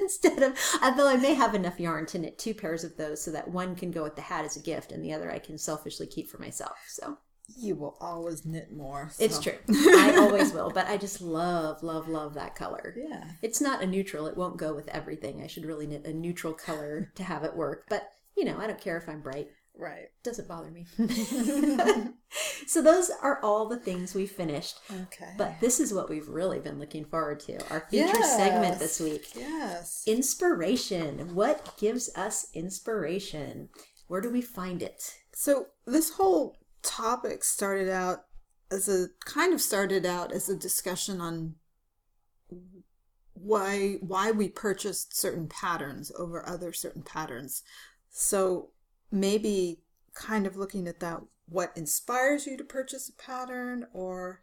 [0.00, 3.30] instead of although I may have enough yarn to knit two pairs of those so
[3.32, 5.58] that one can go with the hat as a gift and the other I can
[5.58, 6.76] selfishly keep for myself.
[6.88, 7.18] So
[7.56, 9.10] You will always knit more.
[9.18, 9.58] it's true.
[9.68, 12.94] I always will, but I just love, love, love that color.
[12.96, 13.24] Yeah.
[13.42, 15.42] It's not a neutral, it won't go with everything.
[15.42, 17.84] I should really knit a neutral color to have it work.
[17.88, 19.48] But you know, I don't care if I'm bright.
[19.76, 20.08] Right.
[20.22, 20.86] Doesn't bother me.
[22.66, 24.78] so those are all the things we finished.
[25.04, 25.32] Okay.
[25.38, 29.28] But this is what we've really been looking forward to our feature segment this week.
[29.34, 30.04] Yes.
[30.06, 31.34] Inspiration.
[31.34, 33.70] What gives us inspiration?
[34.08, 35.14] Where do we find it?
[35.32, 38.24] So this whole topic started out
[38.70, 41.54] as a kind of started out as a discussion on
[43.34, 47.62] why why we purchased certain patterns over other certain patterns.
[48.10, 48.70] So
[49.12, 49.82] maybe
[50.14, 54.40] kind of looking at that what inspires you to purchase a pattern or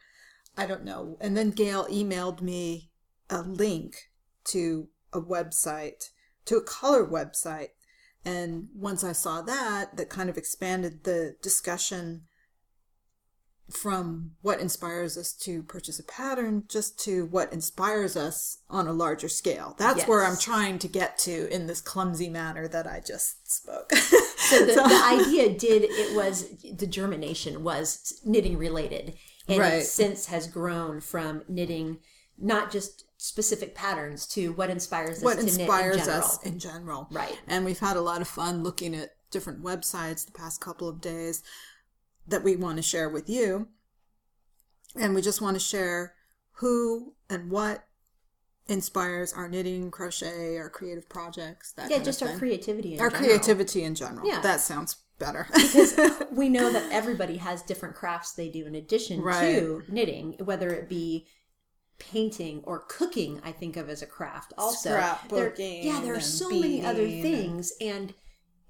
[0.58, 1.18] I don't know.
[1.20, 2.92] And then Gail emailed me
[3.30, 3.96] a link
[4.46, 6.10] to a website,
[6.46, 7.70] to a color website.
[8.26, 12.24] And once I saw that, that kind of expanded the discussion
[13.70, 18.94] from what inspires us to purchase a pattern just to what inspires us on a
[18.94, 19.76] larger scale.
[19.78, 23.92] That's where I'm trying to get to in this clumsy manner that I just spoke.
[24.50, 29.16] So the, the idea did it was the germination was knitting related,
[29.48, 29.74] and Right.
[29.74, 32.00] it since has grown from knitting
[32.38, 37.08] not just specific patterns to what inspires us what to knit in us in general.
[37.12, 37.38] Right.
[37.48, 41.02] And we've had a lot of fun looking at different websites the past couple of
[41.02, 41.44] days
[42.28, 43.68] that we want to share with you.
[44.96, 46.14] And we just want to share
[46.54, 47.84] who and what
[48.70, 51.72] inspires our knitting, crochet, our creative projects.
[51.74, 52.94] That yeah, just our creativity.
[52.96, 53.28] In our general.
[53.28, 54.28] creativity in general.
[54.28, 54.42] Yeah.
[54.42, 55.48] that sounds better.
[55.54, 56.00] Because
[56.32, 59.60] we know that everybody has different crafts they do in addition Right.
[59.60, 61.28] to knitting, whether it be
[61.98, 63.42] painting or cooking.
[63.44, 64.54] I think of as a craft.
[64.58, 68.14] Also, There- Scrapbooking yeah, there are so many other things, and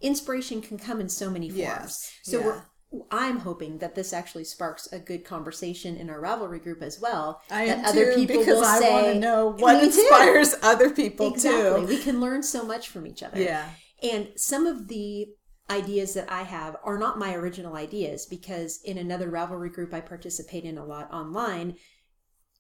[0.02, 1.60] inspiration can come in so many forms.
[1.60, 2.46] Yes, So yeah.
[2.46, 2.64] we're.
[3.12, 7.42] I'm hoping that this actually sparks a good conversation in our Ravelry group as well.
[7.52, 9.92] I that am other too, people because will I say, want to know what "Me
[9.92, 11.82] too." inspires other people Exactly.
[11.82, 11.88] too.
[11.88, 13.40] We can learn so much from each other.
[13.42, 13.70] Yeah.
[14.02, 15.28] And some of the
[15.70, 20.02] ideas that I have are not my original ideas because in another Ravelry group I
[20.02, 21.76] participate in a lot online,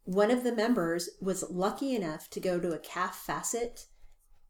[0.03, 3.87] one of the members was lucky enough to go to a Kaffe Fassett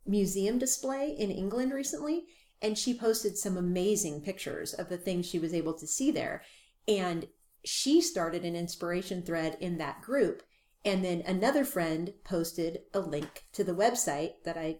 [0.06, 2.26] museum display in England recently
[2.62, 6.44] and she posted some amazing pictures of the things she was able to see there
[6.88, 7.28] and
[7.66, 10.44] she started an inspiration thread in that group
[10.86, 14.78] and then another friend posted a link to the website that I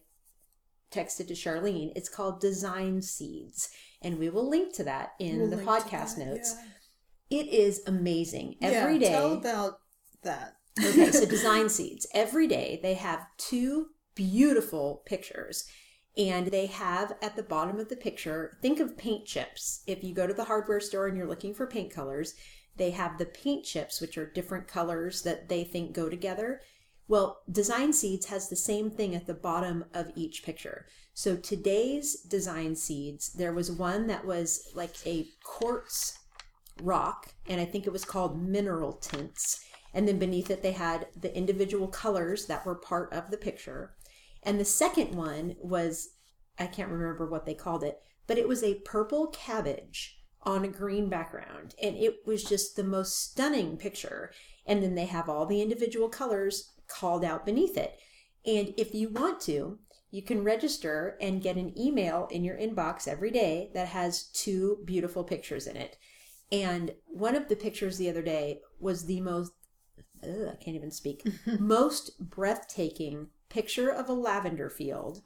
[0.92, 1.92] texted to Charlene.
[1.96, 3.70] It's called Design Seeds,
[4.02, 6.56] and we will link to that in We'll the podcast that, notes.
[7.30, 7.42] yeah.
[7.42, 8.56] It is amazing.
[8.62, 9.10] Every yeah, day.
[9.10, 9.80] Tell about
[10.24, 10.56] that.
[10.84, 12.08] okay, so Design Seeds.
[12.14, 15.66] Every day they have two beautiful pictures.
[16.18, 19.84] And they have at the bottom of the picture, think of paint chips.
[19.88, 22.34] If you go to the hardware store and you're looking for paint colors,
[22.76, 26.62] they have the paint chips, which are different colors that they think go together.
[27.08, 30.86] Well, Design Seeds has the same thing at the bottom of each picture.
[31.14, 36.20] So today's Design Seeds, there was one that was like a quartz
[36.82, 39.66] rock, and I think it was called mineral tints.
[39.94, 43.96] And then beneath it, they had the individual colors that were part of the picture.
[44.44, 46.10] And the second one was,
[46.58, 50.70] I can't remember what they called it, but it was a purple cabbage on a
[50.70, 51.76] green background.
[51.82, 54.32] And it was just the most stunning picture.
[54.66, 58.00] And then they have all the individual colors called out beneath it.
[58.46, 59.80] And if you want to,
[60.12, 64.80] you can register and get an email in your inbox every day that has two
[64.86, 65.98] beautiful pictures in it.
[66.52, 69.52] And one of the pictures the other day was the most,
[70.24, 71.28] ugh, I can't even speak,
[71.60, 75.22] most breathtaking picture of a lavender field.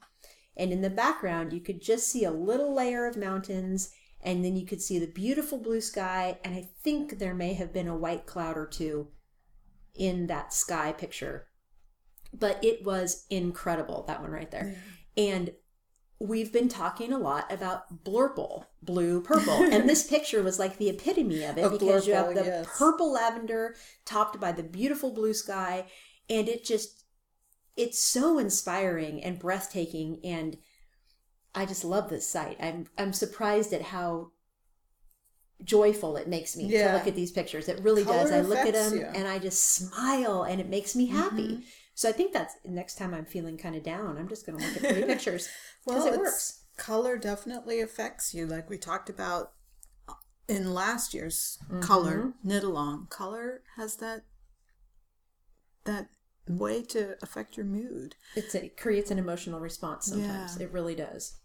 [0.56, 3.90] And in the background, you could just see a little layer of mountains,
[4.22, 6.38] and then you could see the beautiful blue sky.
[6.44, 9.08] And I think there may have been a white cloud or two
[9.94, 11.48] in that sky picture.
[12.32, 14.76] But it was incredible, that one right there.
[15.16, 15.52] And
[16.18, 19.62] we've been talking a lot about blurple, blue, purple.
[19.64, 22.78] and this picture was like the epitome of it because you have the yes.
[22.78, 25.86] purple lavender topped by the beautiful blue sky.
[26.28, 27.03] And it just,
[27.76, 30.20] it's so inspiring and breathtaking.
[30.24, 30.56] And
[31.54, 32.56] I just love this site.
[32.60, 34.30] I'm, I'm surprised at how
[35.62, 37.68] joyful it makes me to look at these pictures.
[37.68, 38.32] It really Color does.
[38.32, 39.00] I look at them you.
[39.04, 39.16] Mm-hmm.
[39.16, 41.62] and I just smile and it makes me happy.
[41.94, 44.64] So I think that's next time I'm feeling kind of down, I'm just going to
[44.66, 45.48] look at pretty pictures
[45.86, 46.64] because Well, it works.
[46.76, 49.52] Color definitely affects you, like we talked about
[50.48, 51.80] in last year's Mm-hmm.
[51.80, 53.06] color knit along.
[53.10, 54.24] Color has that
[56.48, 58.16] way to affect your mood.
[58.36, 60.56] It's it creates an emotional response sometimes.
[60.58, 60.64] Yeah.
[60.66, 61.36] It really does.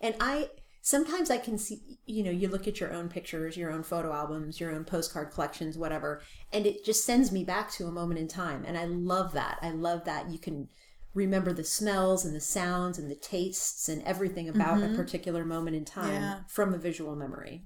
[0.00, 0.50] And I
[0.82, 4.12] sometimes I can see you know, you look at your own pictures, your own photo
[4.12, 8.20] albums, your own postcard collections, whatever, and it just sends me back to a moment
[8.20, 8.64] in time.
[8.66, 9.58] And I love that.
[9.62, 10.68] I love that you can
[11.12, 15.74] remember the smells and the sounds and the tastes and everything about a particular moment
[15.76, 16.22] in time Mm-hmm.
[16.22, 16.38] Yeah.
[16.48, 17.64] from a visual memory.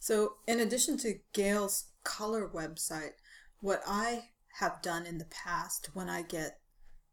[0.00, 3.12] So, in addition to Gail's color website,
[3.60, 6.58] what I have done in the past when I get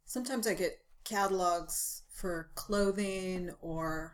[0.06, 4.14] sometimes I get catalogs for clothing or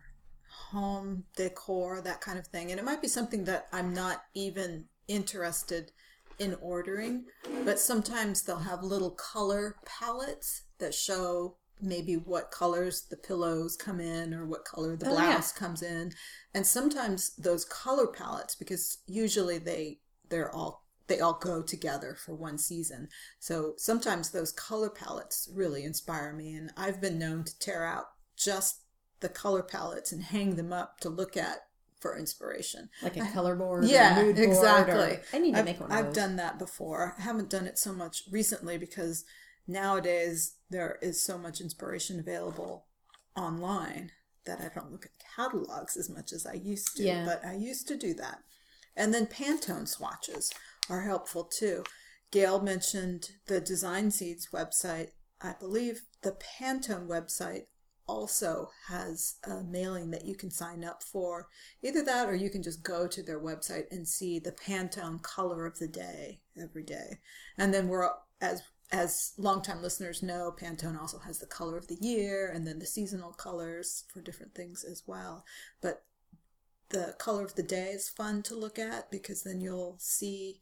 [0.71, 2.71] home decor, that kind of thing.
[2.71, 5.91] And it might be something that I'm not even interested
[6.39, 7.25] in ordering,
[7.63, 13.99] but sometimes they'll have little color palettes that show maybe what colors the pillows come
[13.99, 15.31] in or what color the Oh, yeah.
[15.33, 16.11] blouse comes in.
[16.53, 19.99] And sometimes those color palettes because usually they
[20.29, 23.07] they're all they all go together for one season.
[23.39, 28.05] So sometimes those color palettes really inspire me and I've been known to tear out
[28.37, 28.81] just
[29.19, 31.59] the color palettes and hang them up to look at
[31.99, 32.89] for inspiration.
[33.01, 34.95] Like a color board, Yeah, or a mood board, exactly.
[34.95, 37.15] or- I need to I've, make one of I've done that before.
[37.17, 39.23] I haven't done it so much recently because
[39.67, 42.85] nowadays there is so much inspiration available
[43.35, 44.11] online
[44.45, 47.03] that I don't look at catalogs as much as I used to.
[47.03, 47.25] Yeah.
[47.25, 48.39] But I used to do that.
[48.95, 50.51] And then Pantone swatches
[50.89, 51.83] are helpful too.
[52.31, 55.09] Gail mentioned the Design Seeds website.
[55.41, 57.65] I believe the Pantone website
[58.07, 61.47] also has a mailing that you can sign up for.
[61.81, 65.65] Either that or you can just go to their website and see the Pantone color
[65.65, 67.19] of the day every day.
[67.57, 68.09] And then we're
[68.41, 68.61] as
[68.91, 72.85] as longtime listeners know, Pantone also has the color of the year and then the
[72.85, 75.43] seasonal colors for different things as well.
[75.81, 76.03] But
[76.89, 80.61] the color of the day is fun to look at because then you'll see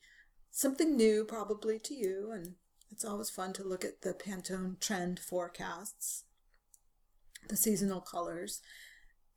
[0.54, 2.54] something new probably to you and
[2.92, 6.24] it's always fun to look at the Pantone trend forecasts
[7.48, 8.62] the seasonal colors.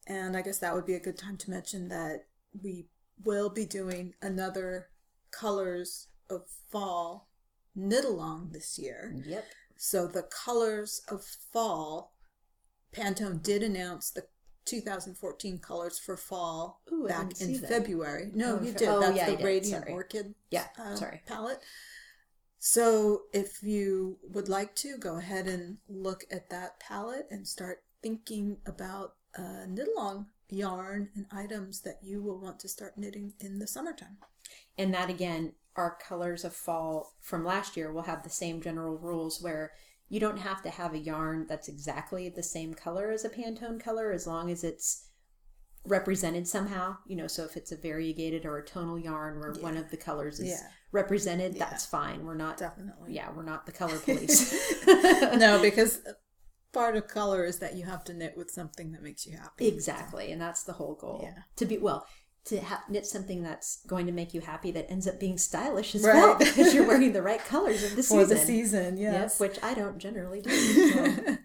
[0.06, 2.26] And I guess that would be a good time to mention that
[2.62, 2.86] we
[3.24, 4.88] will be doing another
[5.30, 7.28] colors of fall
[7.74, 9.14] knit along this year.
[9.26, 9.44] Yep.
[9.76, 12.14] So the colors of fall,
[12.94, 14.26] Pantone did announce the
[14.66, 17.68] 2014 colors for fall Ooh, back in see that.
[17.70, 18.30] February.
[18.34, 18.88] No, Oh, you did.
[18.88, 19.44] oh, That's yeah, the.
[19.44, 19.92] Radiant Sorry.
[19.92, 21.22] Orchid Yeah, uh, sorry.
[21.26, 21.62] palette.
[22.58, 27.82] So if you would like to, go ahead and look at that palette and start
[28.02, 33.32] thinking about uh, knit along yarn and items that you will want to start knitting
[33.40, 34.16] in the summertime.
[34.78, 38.96] And that again, our colors of fall from last year will have the same general
[38.96, 39.72] rules where
[40.08, 43.80] you don't have to have a yarn that's exactly the same color as a Pantone
[43.82, 45.08] color as long as it's
[45.84, 46.96] represented somehow.
[47.06, 49.96] You know, so if it's a variegated or a tonal yarn where one of the
[49.96, 50.68] colors is Yeah.
[50.92, 52.24] represented, that's fine.
[52.24, 53.14] We're not Definitely.
[53.14, 54.52] yeah, we're not the color police.
[54.86, 56.00] no, because
[56.72, 59.66] part of color is that you have to knit with something that makes you happy.
[59.68, 61.20] exactly, and that's the whole goal.
[61.22, 61.42] Yeah.
[61.56, 62.06] To be well,
[62.46, 65.94] to ha- knit something that's going to make you happy that ends up being stylish
[65.94, 66.14] as Right.
[66.14, 68.20] well because you're wearing the right colors of the season.
[68.28, 69.40] For the season, Yep, yes.
[69.40, 70.50] which I don't generally do.
[71.20, 71.36] so.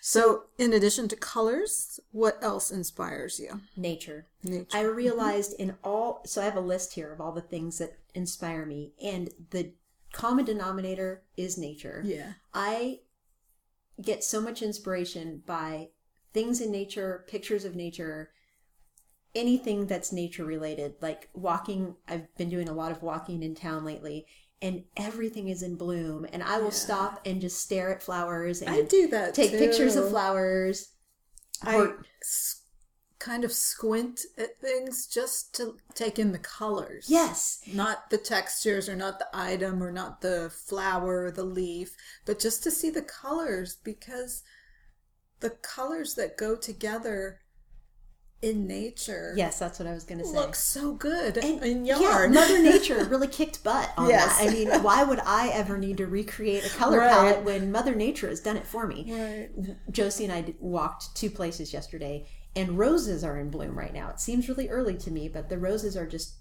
[0.00, 3.60] So, in addition to colors, what else inspires you?
[3.76, 4.26] Nature.
[4.42, 4.66] Nature.
[4.72, 4.96] I mm-hmm.
[4.96, 8.64] realized in all, so I have a list here of all the things that inspire
[8.64, 9.72] me, and the
[10.12, 12.02] common denominator is nature.
[12.04, 12.34] yeah.
[12.54, 13.00] I
[14.00, 15.88] get so much inspiration by
[16.32, 18.30] things in nature, pictures of nature,
[19.38, 20.94] anything that's nature related.
[21.00, 24.26] Like walking, I've been doing a lot of walking in town lately,
[24.60, 26.26] and everything is in bloom.
[26.32, 26.70] And I will Yeah.
[26.86, 29.34] stop and just stare at flowers and I do that.
[29.34, 30.88] take pictures of flowers.
[31.62, 32.02] I Or-
[33.20, 37.06] kind of squint at things just to take in the colors.
[37.08, 37.60] Yes.
[37.66, 42.38] Not the textures or not the item or not the flower or the leaf, but
[42.38, 44.42] just to see the colors because
[45.40, 47.40] the colors that go together
[48.40, 50.34] in nature Yes, that's what I was going to say.
[50.36, 52.28] look so good And, in yeah.
[52.30, 54.38] Mother Nature really kicked butt on Yes.
[54.38, 54.48] that.
[54.48, 57.10] I mean, why would I ever need to recreate a color Right.
[57.10, 59.06] palette when Mother Nature has done it for me?
[59.12, 59.50] right.
[59.90, 64.08] Josie and I did- walked two places yesterday, and roses are in bloom right now.
[64.10, 66.34] It seems really early to me, but the roses are just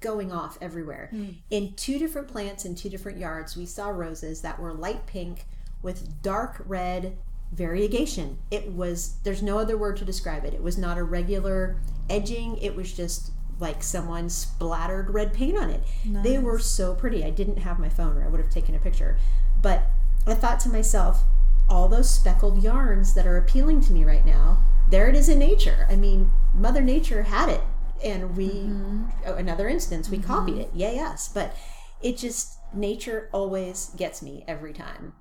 [0.00, 1.08] going off everywhere.
[1.10, 1.26] Hmm.
[1.50, 5.46] In two different plants in two different yards, we saw roses that were light pink
[5.82, 7.16] with dark red
[7.52, 8.38] variegation.
[8.50, 10.54] It was, there's no other word to describe it.
[10.54, 11.76] It was not a regular
[12.08, 15.82] edging, it was just like someone splattered red paint on it.
[16.06, 17.24] They were so pretty.
[17.24, 19.18] I didn't have my phone or I would have taken a picture.
[19.60, 19.82] But
[20.26, 21.24] I thought to myself,
[21.68, 25.38] all those speckled yarns that are appealing to me right now, there it is in
[25.38, 25.86] nature.
[25.88, 27.60] I mean, Mother Nature had it,
[28.02, 29.04] and we, mm-hmm.
[29.26, 30.62] oh, another instance, we copied mm-hmm.
[30.62, 30.70] it.
[30.74, 31.28] Yay, us.
[31.28, 31.54] But
[32.02, 35.12] it just, nature always gets me every time.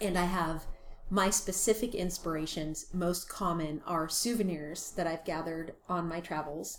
[0.00, 0.64] And I have
[1.10, 6.78] my specific inspirations, most common are souvenirs that I've gathered on my travels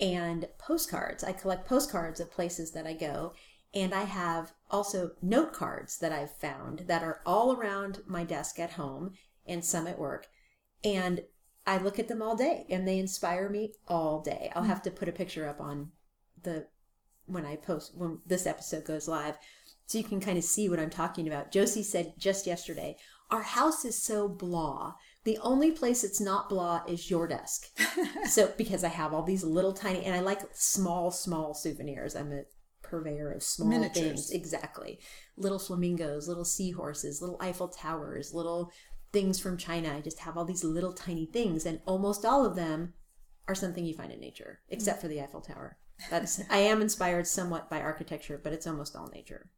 [0.00, 1.22] and postcards.
[1.22, 3.34] I collect postcards of places that I go.
[3.72, 8.58] And I have also note cards that I've found that are all around my desk
[8.58, 9.12] at home
[9.46, 10.26] and some at work.
[10.82, 11.22] And
[11.66, 14.50] I look at them all day and they inspire me all day.
[14.56, 15.92] I'll have to put a picture up on
[16.42, 16.66] the
[17.26, 19.38] when I post when this episode goes live
[19.86, 21.52] so you can kind of see what I'm talking about.
[21.52, 22.96] Josie said just yesterday,
[23.30, 24.94] our house is so blah.
[25.24, 27.66] The only place it's not blah is your desk.
[28.26, 32.16] so because I have all these little tiny and I like small small souvenirs.
[32.16, 32.42] I'm a
[32.82, 34.02] purveyor of small Miniatures.
[34.02, 34.30] things.
[34.30, 34.98] Exactly.
[35.36, 38.72] Little flamingos, little seahorses, little Eiffel towers, little
[39.12, 39.94] things from China.
[39.96, 42.94] I just have all these little tiny things and almost all of them
[43.46, 45.02] are something you find in nature, except mm.
[45.02, 45.76] for the Eiffel Tower.
[46.08, 49.50] That's I am inspired somewhat by architecture, but it's almost all nature.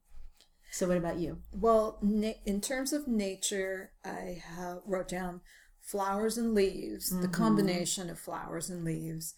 [0.73, 1.43] So what about you?
[1.53, 5.43] Well, na- in terms of nature, I have wrote down
[5.83, 7.31] flowers and leaves, the mm-hmm.
[7.31, 9.35] combination of flowers and leaves.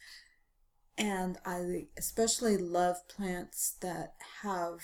[0.96, 4.78] And I especially love plants that have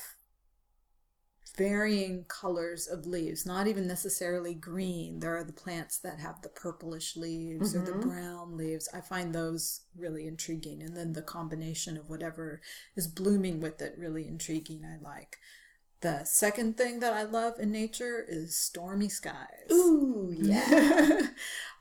[1.56, 5.20] varying colors of leaves, not even necessarily green.
[5.20, 8.08] There are the plants that have the purplish leaves or the mm-hmm.
[8.08, 8.88] brown leaves.
[8.92, 10.82] I find those really intriguing.
[10.82, 12.60] And then the combination of whatever
[12.96, 14.82] is blooming with it really intriguing.
[14.84, 15.38] I like.
[16.00, 19.70] The second thing that I love in nature is stormy skies.
[19.70, 21.28] Ooh, yeah.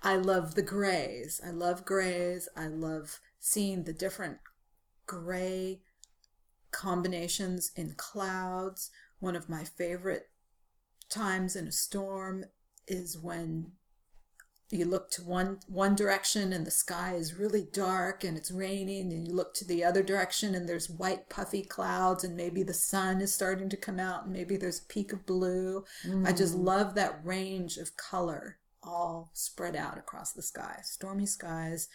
[0.03, 1.39] I love the grays.
[1.45, 2.49] I love grays.
[2.55, 4.39] I love seeing the different
[5.05, 5.81] gray
[6.71, 8.91] combinations in clouds.
[9.19, 10.29] One of my favorite
[11.09, 12.45] times in a storm
[12.87, 13.71] is when
[14.71, 19.11] you look to one one direction and the sky is really dark and it's raining
[19.11, 22.73] and you look to the other direction and there's white puffy clouds and maybe the
[22.73, 25.83] sun is starting to come out and maybe there's a peak of blue.
[26.05, 26.27] Mm.
[26.27, 30.79] i just love that range of color all spread out across the sky.
[30.83, 31.89] Stormy skies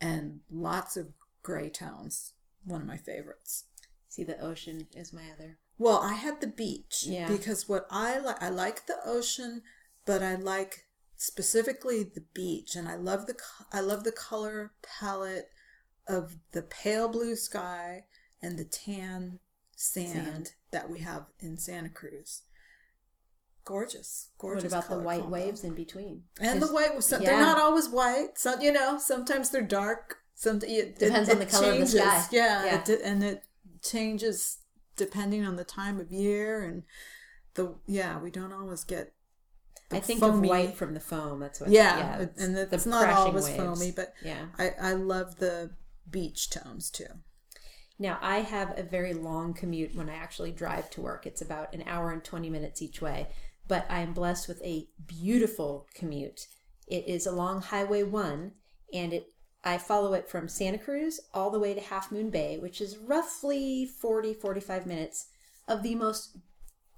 [0.00, 1.08] and lots of
[1.42, 2.32] gray tones
[2.64, 3.64] one of my favorites.
[4.08, 5.58] See the ocean is my other.
[5.78, 7.26] Well i had the beach yeah.
[7.26, 9.62] because what i like i like the ocean
[10.04, 10.84] but i like
[11.20, 13.36] specifically the beach and i love the
[13.74, 15.50] i love the color palette
[16.08, 18.02] of the pale blue sky
[18.40, 19.38] and the tan
[19.76, 20.52] sand, sand.
[20.70, 22.44] that we have in santa cruz
[23.66, 25.34] gorgeous gorgeous what about the white combo.
[25.34, 27.26] waves in between and the white so, yeah.
[27.26, 31.38] they're not always white some you know sometimes they're dark some it, depends it, on
[31.38, 31.94] the color changes.
[31.96, 32.82] of the sky yeah, yeah.
[32.88, 33.42] It, and it
[33.82, 34.60] changes
[34.96, 36.82] depending on the time of year and
[37.56, 39.12] the yeah we don't always get
[39.92, 40.48] I think foamy.
[40.48, 41.40] of white from the foam.
[41.40, 41.70] That's what.
[41.70, 43.56] Yeah, yeah it's, and it's not always waves.
[43.56, 45.70] foamy, but yeah, I I love the
[46.08, 47.06] beach tones too.
[47.98, 51.26] Now I have a very long commute when I actually drive to work.
[51.26, 53.28] It's about an hour and twenty minutes each way,
[53.66, 56.46] but I am blessed with a beautiful commute.
[56.86, 58.52] It is along Highway One,
[58.92, 59.32] and it
[59.62, 62.96] I follow it from Santa Cruz all the way to Half Moon Bay, which is
[62.96, 65.26] roughly 40 45 minutes
[65.68, 66.38] of the most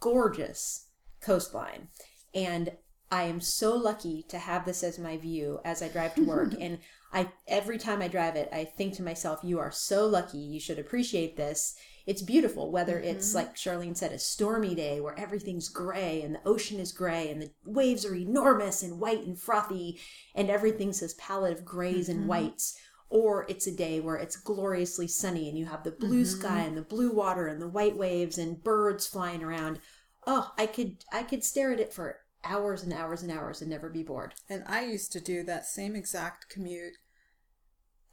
[0.01, 0.87] gorgeous
[1.21, 1.89] coastline.
[2.35, 2.73] And
[3.13, 6.55] I am so lucky to have this as my view as I drive to work.
[6.61, 6.79] and
[7.13, 10.39] I every time I drive it, I think to myself, "You are so lucky.
[10.39, 11.77] You should appreciate this.
[12.07, 12.73] It's beautiful.
[12.73, 13.11] Whether mm-hmm.
[13.11, 17.31] it's like Charlene said, a stormy day where everything's gray and the ocean is gray
[17.31, 20.01] and the waves are enormous and white and frothy,
[20.35, 22.21] and everything's this palette of grays mm-hmm.
[22.21, 22.79] and whites."
[23.11, 26.41] Or it's a day where it's gloriously sunny and you have the blue mm-hmm.
[26.41, 29.81] sky and the blue water and the white waves and birds flying around.
[30.27, 33.71] Oh, I could I could stare at it for hours and hours and hours and
[33.71, 34.35] never be bored.
[34.49, 36.95] And I used to do that same exact commute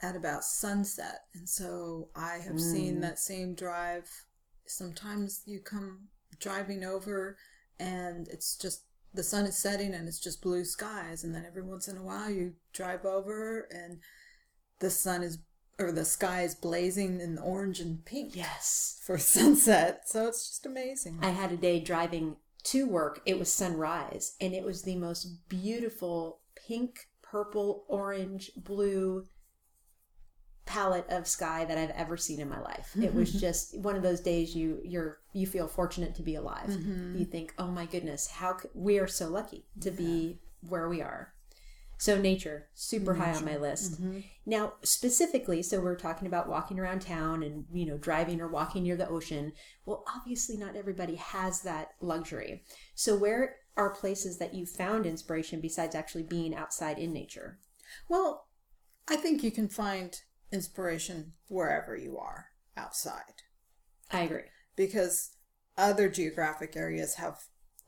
[0.02, 1.22] at about sunset.
[1.34, 2.72] And so I have mm.
[2.72, 4.10] seen that same drive.
[4.66, 6.08] Sometimes you come
[6.40, 7.38] driving over
[7.80, 11.24] and it's just the sun is setting and it's just blue skies.
[11.24, 14.00] And then every once in a while you drive over and
[14.80, 15.40] the sun is
[15.80, 18.36] or the sky is blazing in orange and pink.
[18.36, 19.00] Yes.
[19.06, 20.04] For sunset.
[20.08, 21.20] So it's just amazing.
[21.22, 22.36] I had a day driving
[22.66, 29.26] to work, it was sunrise, and it was the most beautiful pink, purple, orange, blue
[30.66, 32.92] palette of sky that I've ever seen in my life.
[33.02, 36.70] It was just one of those days you you're you feel fortunate to be alive.
[36.70, 37.18] Mm-hmm.
[37.18, 39.96] You think, "Oh my goodness, how c- we are so lucky to yeah.
[39.96, 41.34] be where we are."
[42.00, 43.26] So nature, super nature.
[43.26, 44.02] high on my list.
[44.02, 44.20] Mm-hmm.
[44.46, 48.84] Now, specifically, so we're talking about walking around town and, you know, driving or walking
[48.84, 49.52] near the ocean.
[49.86, 52.64] Well, obviously not everybody has that luxury.
[52.96, 57.60] So where are places that you found inspiration besides actually being outside in nature?
[58.08, 58.48] Well,
[59.10, 60.18] I think you can find
[60.54, 62.46] inspiration wherever you are
[62.78, 63.44] outside.
[64.10, 64.44] I agree.
[64.78, 65.32] Because
[65.78, 67.40] other geographic areas have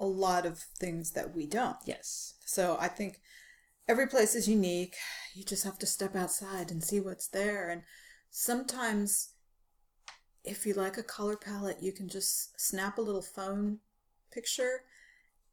[0.02, 1.78] a lot of things that we don't.
[1.86, 2.34] Yes.
[2.46, 3.22] So I think
[3.92, 4.96] every place is unique.
[5.36, 7.70] You just have to step outside and see what's there.
[7.70, 7.84] And
[8.30, 9.34] sometimes,
[10.46, 13.80] if you like a color palette, you can just snap a little phone
[14.32, 14.84] picture.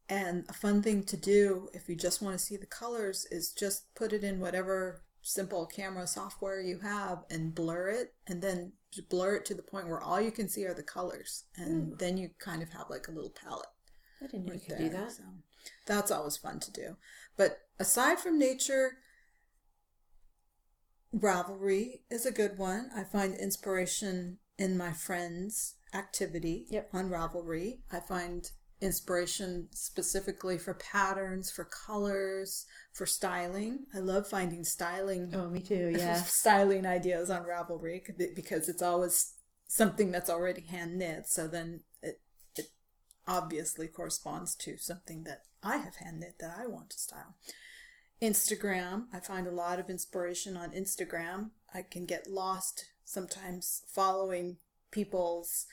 [0.08, 3.52] And a fun thing to do if you just want to see the colors is
[3.52, 8.72] just put it in whatever simple camera software you have and blur it and then
[9.10, 11.98] blur it to the point where all you can see are the colors and mm.
[11.98, 13.66] then you kind of have like a little palette
[14.22, 14.88] i didn't know right you could there.
[14.88, 15.24] do that so
[15.86, 16.96] that's always fun to do
[17.36, 18.98] but aside from nature,
[21.14, 22.90] Ravelry is a good one.
[22.94, 26.90] I find inspiration in my friends' activity yep.
[26.92, 27.80] on Ravelry.
[27.90, 28.50] I find
[28.80, 33.86] inspiration specifically for patterns, for colors, for styling.
[33.94, 35.32] I love finding styling.
[35.34, 35.94] Oh, me too.
[35.96, 38.02] Yeah, styling ideas on Ravelry
[38.34, 39.34] because it's always
[39.66, 41.26] something that's already hand knit.
[41.26, 42.20] So then it
[42.56, 42.66] it
[43.26, 47.36] obviously corresponds to something that I have hand knit that I want to style.
[48.22, 51.50] Instagram, I find a lot of inspiration on Instagram.
[51.72, 54.56] I can get lost sometimes following
[54.90, 55.66] people's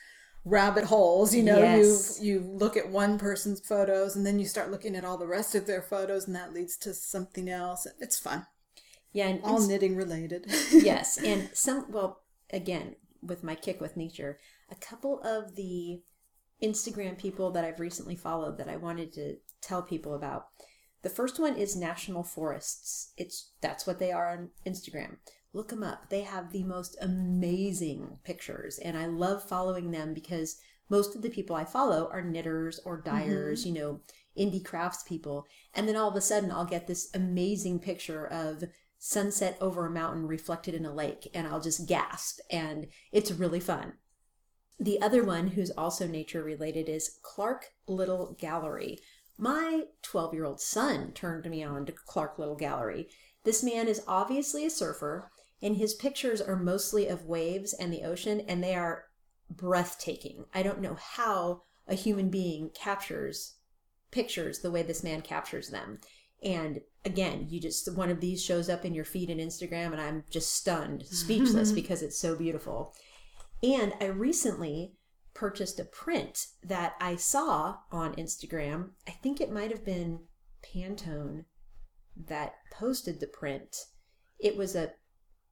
[0.44, 2.20] rabbit holes you know yes.
[2.22, 5.26] you you look at one person's photos and then you start looking at all the
[5.26, 8.46] rest of their photos and that leads to something else it's fun
[9.16, 10.44] Yeah, and All knitting related.
[10.70, 12.20] yes, and some well,
[12.52, 14.38] again, with my kick with nature,
[14.70, 16.02] a couple of the
[16.62, 20.48] Instagram people that I've recently followed that I wanted to tell people about.
[21.06, 23.12] The first one is National Forests.
[23.16, 25.18] It's that's what they are on Instagram.
[25.52, 26.10] Look them up.
[26.10, 30.56] They have the most amazing pictures, and I love following them because
[30.88, 33.76] most of the people I follow are knitters or dyers, mm-hmm.
[33.76, 34.00] you know,
[34.36, 35.46] indie crafts people.
[35.74, 38.64] And then all of a sudden, I'll get this amazing picture of
[38.98, 43.60] sunset over a mountain reflected in a lake, and I'll just gasp, and it's really
[43.60, 43.92] fun.
[44.80, 48.98] The other one, who's also nature related, is Clark Little Gallery.
[49.38, 53.08] My 12 year old son turned me on to Clark Little Gallery.
[53.44, 55.30] This man is obviously a surfer,
[55.62, 59.04] and his pictures are mostly of waves and the ocean, and they are
[59.50, 60.46] breathtaking.
[60.54, 63.54] I don't know how a human being captures
[64.10, 66.00] pictures the way this man captures them.
[66.42, 70.00] And again, you just one of these shows up in your feed and Instagram, and
[70.00, 72.94] I'm just stunned, speechless because it's so beautiful.
[73.62, 74.94] And I recently
[75.36, 78.90] purchased a print that I saw on Instagram.
[79.06, 80.20] I think it might have been
[80.64, 81.44] Pantone
[82.16, 83.76] that posted the print.
[84.40, 84.92] It was a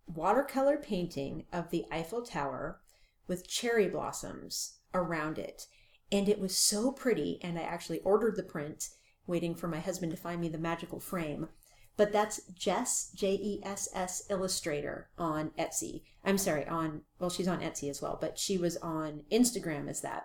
[0.07, 2.80] watercolor painting of the Eiffel Tower
[3.28, 5.66] with cherry blossoms around it.
[6.11, 7.39] And it was so pretty.
[7.43, 8.89] And I actually ordered the print,
[9.26, 11.49] waiting for my husband to find me the magical frame.
[11.97, 16.03] But that's Jess, J E S S Illustrator on Etsy.
[16.25, 20.01] I'm sorry, on, well, she's on Etsy as well, but she was on Instagram as
[20.01, 20.25] that.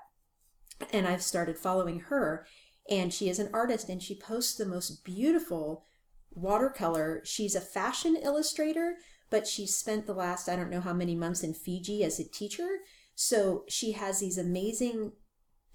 [0.91, 2.45] And I've started following her.
[2.89, 5.85] And she is an artist and she posts the most beautiful
[6.31, 7.21] watercolor.
[7.23, 8.95] She's a fashion illustrator,
[9.29, 12.27] but she spent the last, I don't know how many months in Fiji as a
[12.27, 12.79] teacher.
[13.13, 15.11] So she has these amazing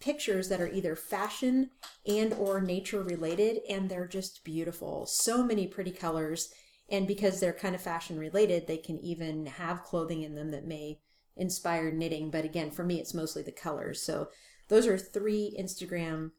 [0.05, 1.71] pictures that are either fashion
[2.07, 5.07] and or nature related and they're just beautiful.
[5.07, 6.53] So many pretty colors
[6.91, 10.67] and because they're kind of fashion related they can even have clothing in them that
[10.67, 11.01] may
[11.39, 12.31] inspire knitting.
[12.31, 14.03] But again for me it's mostly the colors.
[14.03, 14.29] So
[14.69, 16.33] those are three instagram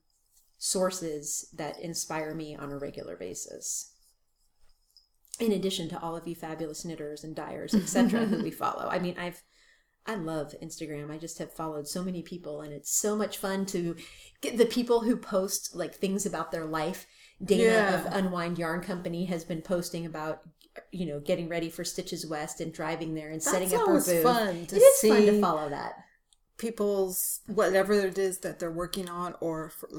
[0.60, 3.94] sources that inspire me on a regular basis.
[5.40, 8.88] In addition to all of you fabulous knitters and dyers etc who we follow.
[8.90, 9.42] I mean i've
[10.08, 11.10] I love Instagram.
[11.12, 13.96] I just have followed so many people, and it's so much fun to
[14.42, 17.08] get the people who post like things about their life.
[17.44, 18.06] Dana Yeah.
[18.06, 20.42] of Unwind Yarn Company has been posting about,
[20.92, 24.24] you know, getting ready for Stitches West and driving there and setting up her booth.
[24.24, 25.94] fun to it is fun to follow that.
[26.58, 29.90] people's whatever it is that they're working on or for,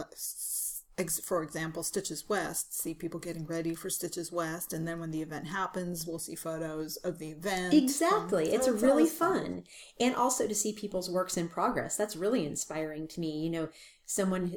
[1.23, 5.21] for example stitches west see people getting ready for stitches west and then when the
[5.21, 8.53] event happens we'll see photos of the event from- Exactly.
[8.53, 9.65] It's oh, really always fun.
[10.01, 11.97] And also to see people's works in progress.
[11.97, 13.41] That's really inspiring to me.
[13.41, 13.69] You know,
[14.05, 14.57] someone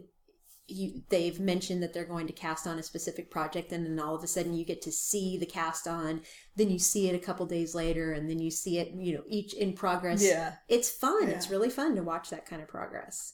[0.68, 4.16] you they've mentioned that they're going to cast on a specific project and then all
[4.16, 6.22] of a sudden you get to see the cast on,
[6.56, 9.24] then you see it a couple days later and then you see it, you know,
[9.28, 10.24] each in progress.
[10.24, 10.54] Yeah.
[10.68, 11.28] It's fun.
[11.28, 11.36] Yeah.
[11.36, 13.34] It's really fun to watch that kind of progress.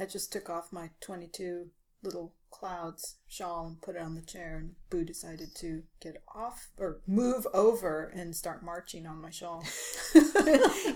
[0.00, 1.66] I just took off my 22
[2.02, 6.68] little clouds shawl and put it on the chair and boo decided to get off
[6.78, 9.62] or move over and start marching on my shawl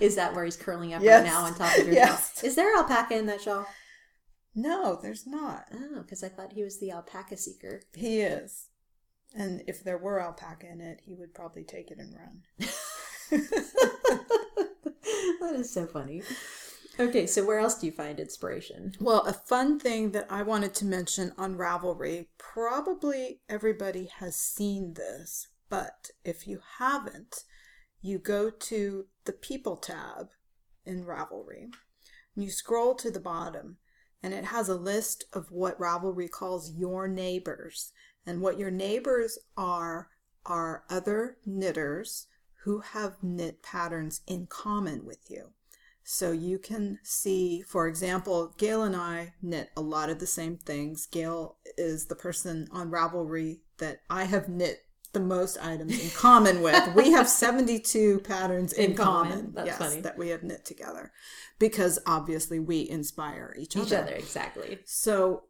[0.01, 1.23] Is that where he's curling up Yes.
[1.23, 2.39] right now on top of your Yes.
[2.39, 2.47] shawl?
[2.49, 3.65] Is there alpaca in that shawl?
[4.53, 7.81] no there's not Oh, because I thought he was the alpaca seeker.
[7.93, 8.67] He is.
[9.37, 12.41] And if there were alpaca in it, he would probably take it and run.
[15.41, 16.21] that is so funny.
[16.97, 18.93] Okay, so where else do you find inspiration?
[19.01, 24.93] Well, a fun thing that I wanted to mention on Ravelry, probably everybody has seen
[24.93, 27.43] this, but if you haven't,
[28.01, 30.27] you go to the People tab
[30.85, 31.63] in Ravelry.
[32.35, 33.77] and You scroll to the bottom,
[34.23, 37.91] and it has a list of what Ravelry calls your neighbors.
[38.25, 40.09] And what your neighbors are
[40.45, 42.27] are other knitters
[42.63, 45.54] who have knit patterns in common with you.
[46.07, 50.55] So you can see, for example, Gail and I knit a lot of the same
[50.57, 51.07] things.
[51.07, 54.81] Gail is the person on Ravelry that I have knit
[55.13, 56.93] the most items in common with.
[56.93, 59.31] We have 72 patterns in, In common.
[59.31, 60.01] common, That's yes, funny.
[60.01, 61.11] that we have knit together
[61.57, 64.79] because obviously we inspire each, Each other, exactly.
[64.85, 65.45] so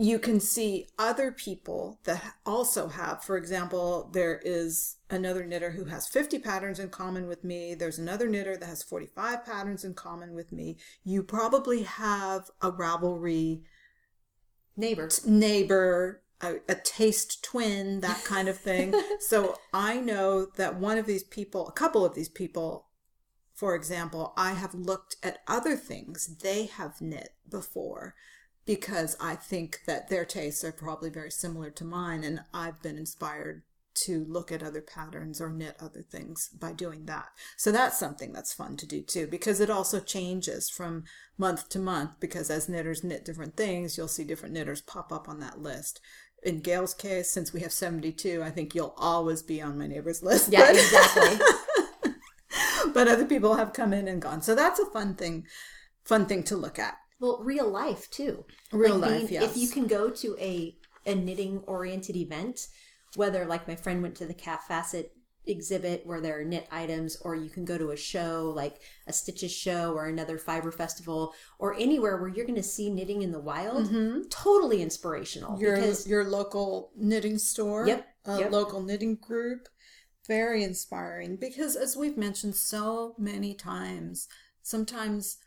[0.00, 5.86] you can see other people that also have, for example, there is another knitter who
[5.86, 7.74] has 50 patterns in common with me.
[7.74, 10.76] There's another knitter that has 45 patterns in common with me.
[11.02, 13.62] You probably have a Ravelry
[14.76, 15.08] Neighbor.
[15.26, 18.94] neighbor, a, a taste twin, that kind of thing.
[19.18, 22.86] so I know that one of these people, a couple of these people,
[23.52, 28.14] for example, I have looked at other things they have knit before
[28.68, 32.98] because I think that their tastes are probably very similar to mine and I've been
[32.98, 33.62] inspired
[34.02, 37.28] to look at other patterns or knit other things by doing that.
[37.56, 41.04] So that's something that's fun to do too, because it also changes from
[41.38, 42.10] month to month.
[42.20, 45.98] Because as knitters knit different things, you'll see different knitters pop up on that list.
[46.42, 50.22] In Gail's case, since we have 72, I think you'll always be on my neighbor's
[50.22, 50.52] list.
[50.52, 52.12] Yeah, but- exactly.
[52.92, 54.42] but other people have come in and gone.
[54.42, 55.46] So that's a fun thing,
[56.04, 56.98] fun thing to look at.
[57.20, 58.44] Well, real life too.
[58.72, 59.50] Real Like, life, being- yes.
[59.50, 62.68] If you can go to a a knitting oriented event,
[63.16, 65.10] whether like my friend went to the Kaffe Fassett
[65.46, 69.12] exhibit where there are knit items, or you can go to a show like a
[69.14, 73.32] Stitches show or another fiber festival, or anywhere where you're going to see knitting in
[73.32, 73.88] the wild,
[74.30, 75.52] totally inspirational.
[75.52, 75.62] Mm-hmm.
[75.62, 78.52] Your because your local knitting store, Yep, a yep.
[78.52, 79.68] local knitting group,
[80.26, 81.36] very inspiring.
[81.36, 84.28] Because as we've mentioned so many times,
[84.62, 85.38] sometimes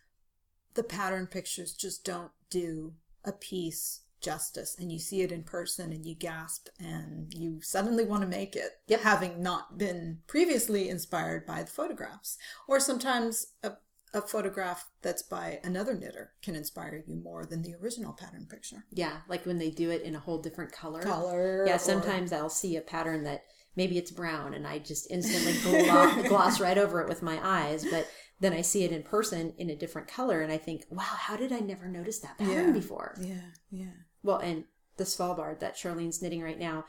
[0.76, 2.94] the pattern pictures just don't do
[3.26, 8.06] a piece justice, and you see it in person and you gasp, and you suddenly
[8.06, 9.02] want to make it, Yep.
[9.02, 13.74] having not been previously inspired by the photographs, or sometimes a
[14.14, 18.84] a photograph that's by another knitter can inspire you more than the original pattern picture.
[18.92, 21.02] yeah, like when they do it in a whole different color.
[21.02, 21.64] Color.
[21.66, 23.46] Yeah, or- sometimes I'll see a pattern that
[23.78, 25.54] maybe it's brown and I just instantly
[25.86, 28.06] gloss, gloss right over it with my eyes, but
[28.42, 31.38] then I see it in person in a different color and I think, wow, how
[31.38, 32.72] did I never notice that pattern Yeah.
[32.74, 33.16] before?
[33.22, 33.92] Yeah, yeah.
[34.24, 34.66] Well, and
[34.98, 36.86] the Svalbard that Charlene's knitting right now,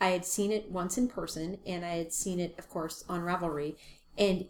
[0.00, 3.22] I had seen it once in person and I had seen it, of course, on
[3.22, 3.76] Ravelry.
[4.18, 4.46] And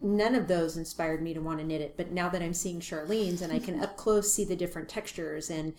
[0.00, 1.96] none of those inspired me to want to knit it.
[1.96, 5.48] But now that I'm seeing Charlene's and I can up close see the different textures
[5.50, 5.72] and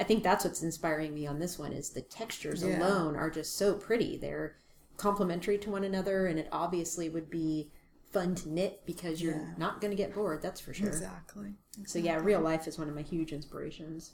[0.00, 2.78] I think that's what's inspiring me on this one is the textures Yeah.
[2.78, 4.16] alone are just so pretty.
[4.16, 4.56] They're
[4.96, 7.70] complementary to one another and it obviously would be
[8.12, 9.54] fun to knit because you're Yeah.
[9.56, 10.88] not going to get bored, that's for sure.
[10.88, 11.54] Exactly.
[11.86, 14.12] So yeah, real life is one of my huge inspirations.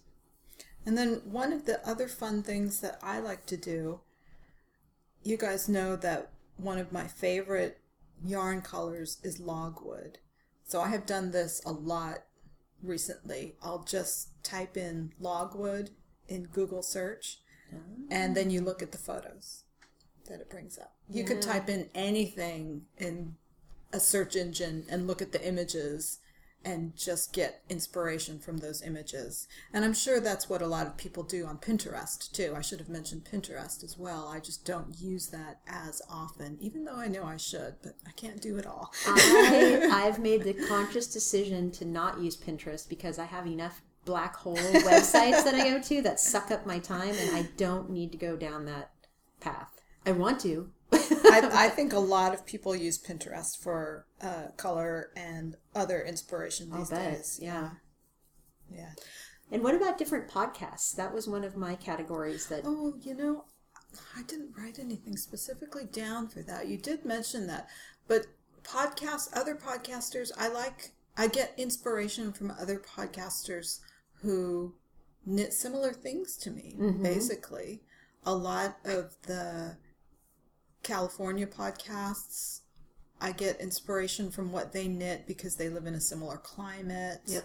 [0.86, 4.01] And then one of the other fun things that I like to do,
[5.22, 7.80] you guys know that one of my favorite
[8.22, 10.18] yarn colors is logwood.
[10.64, 12.24] So I have done this a lot
[12.82, 13.57] recently.
[13.62, 15.90] I'll just type in logwood
[16.28, 17.38] in Google search
[18.11, 19.64] and then you look at the photos
[20.28, 20.95] that it brings up.
[21.09, 21.53] You could ah.
[21.53, 23.36] type in anything in
[23.95, 26.18] a search engine and look at the images
[26.64, 29.47] and just get inspiration from those images.
[29.72, 32.55] And I'm sure that's what a lot of people do on Pinterest too.
[32.57, 34.28] I should have mentioned Pinterest as well.
[34.28, 38.12] I just don't use that as often, even though I know I should, but I
[38.12, 38.92] can't do it all.
[39.07, 44.36] I, I've made the conscious decision to not use Pinterest because I have enough black
[44.36, 48.12] hole websites that I go to that suck up my time, and I don't need
[48.12, 48.90] to go down that
[49.40, 49.80] path.
[50.07, 50.70] I want to.
[50.95, 56.70] I, I think a lot of people use Pinterest for uh, color and other inspiration
[56.70, 57.38] these days.
[57.42, 57.70] yeah.
[58.70, 58.90] Yeah.
[59.53, 60.95] And what about different podcasts?
[60.97, 62.62] That was one of my categories that.
[62.64, 63.45] Oh, you know,
[64.16, 66.66] I didn't write anything specifically down for that.
[66.66, 67.68] You did mention that,
[68.09, 68.26] but
[68.64, 70.92] podcasts, other podcasters, I like.
[71.16, 73.78] I get inspiration from other podcasters
[74.22, 74.74] who
[75.24, 76.74] knit similar things to me.
[77.03, 77.82] Basically,
[78.26, 79.76] a lot of the
[80.85, 82.61] California podcasts.
[83.20, 87.20] I get inspiration from what they knit because they live in a similar climate.
[87.26, 87.45] Yep.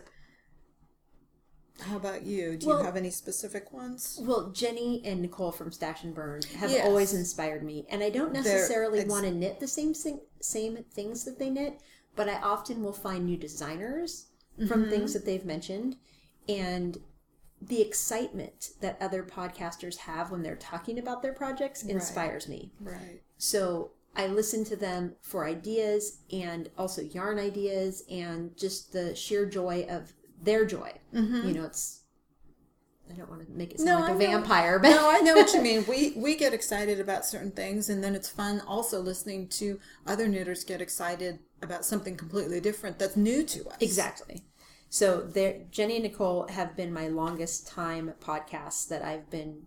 [1.82, 2.58] How about you?
[2.58, 4.20] Do Well- you have any specific ones?
[4.22, 6.86] Well, Jenny and Nicole from Stash and Burn have Yes.
[6.86, 10.84] always inspired me, and I don't necessarily ex- want to knit the same thing, same
[10.92, 11.80] things that they knit,
[12.18, 14.26] but I often will find new designers
[14.68, 14.90] from Mm-hmm.
[14.90, 15.96] things that they've mentioned,
[16.50, 16.98] and
[17.62, 22.74] the excitement that other podcasters have when they're talking about their projects inspires me.
[22.82, 23.22] Right.
[23.40, 29.46] So I listen to them for ideas and also yarn ideas and just the sheer
[29.48, 30.94] joy of their joy.
[31.48, 32.02] You know, it's.
[33.12, 34.20] I don't want to make it sound Mm-hmm.
[34.20, 34.38] No, like a I know.
[34.38, 35.86] vampire, but No, I know what you mean.
[35.88, 40.28] We we get excited about certain things, and then it's fun also listening to other
[40.28, 43.78] knitters get excited about something completely different that's new to us.
[43.80, 44.44] Exactly.
[44.90, 49.64] So there, Jenny and Nicole have been my longest time podcasts that I've been,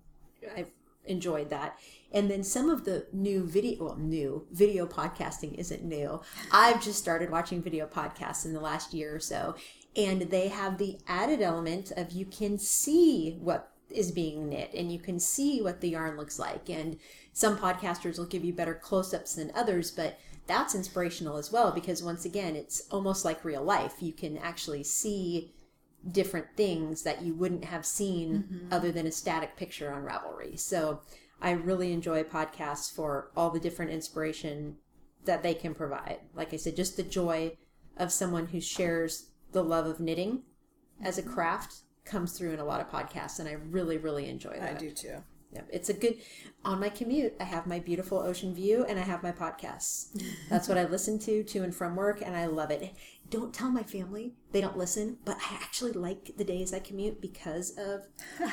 [0.57, 0.70] I've
[1.05, 1.79] enjoyed that.
[2.13, 6.21] And then some of the new video, well, new video podcasting isn't new.
[6.51, 9.55] I've just started watching video podcasts in the last year or so,
[9.97, 14.91] and they have the added element of you can see what is being knit and
[14.91, 16.69] you can see what the yarn looks like.
[16.71, 16.99] And
[17.33, 21.73] some podcasters will give you better close ups than others, but that's inspirational as well
[21.73, 23.97] because once again, it's almost like real life.
[24.01, 25.53] You can actually see
[26.11, 28.73] different things that you wouldn't have seen mm-hmm.
[28.73, 30.59] other than a static picture on Ravelry.
[30.59, 31.01] So
[31.43, 34.76] I really enjoy podcasts for all the different inspiration
[35.24, 36.20] that they can provide.
[36.34, 37.57] Like I said, just the joy
[37.97, 40.43] of someone who shares the love of knitting
[41.03, 44.55] as a craft comes through in a lot of podcasts, and I really, really enjoy
[44.55, 44.76] that.
[44.76, 45.16] I do too.
[45.53, 45.68] Yep.
[45.70, 46.16] It's a good
[46.64, 47.34] on my commute.
[47.38, 50.18] I have my beautiful ocean view and I have my podcasts.
[50.49, 52.95] That's what I listen to to and from work, and I love it.
[53.33, 55.16] Don't tell my family; they don't listen.
[55.24, 58.03] But I actually like the days I commute because of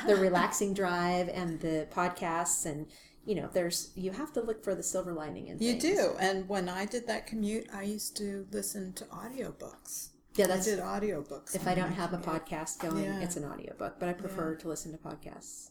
[0.07, 2.87] the relaxing drive and the podcasts and.
[3.25, 5.83] You know, there's you have to look for the silver lining in things.
[5.85, 5.99] You things.
[5.99, 6.15] do.
[6.19, 10.11] And when I did that commute, I used to listen to audiobooks.
[10.35, 11.53] Yeah, I that's did audiobooks.
[11.53, 13.19] if I don't have a podcast going, Yeah.
[13.19, 15.69] it's an audiobook, but I prefer to listen to podcasts.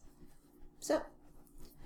[0.78, 1.00] So,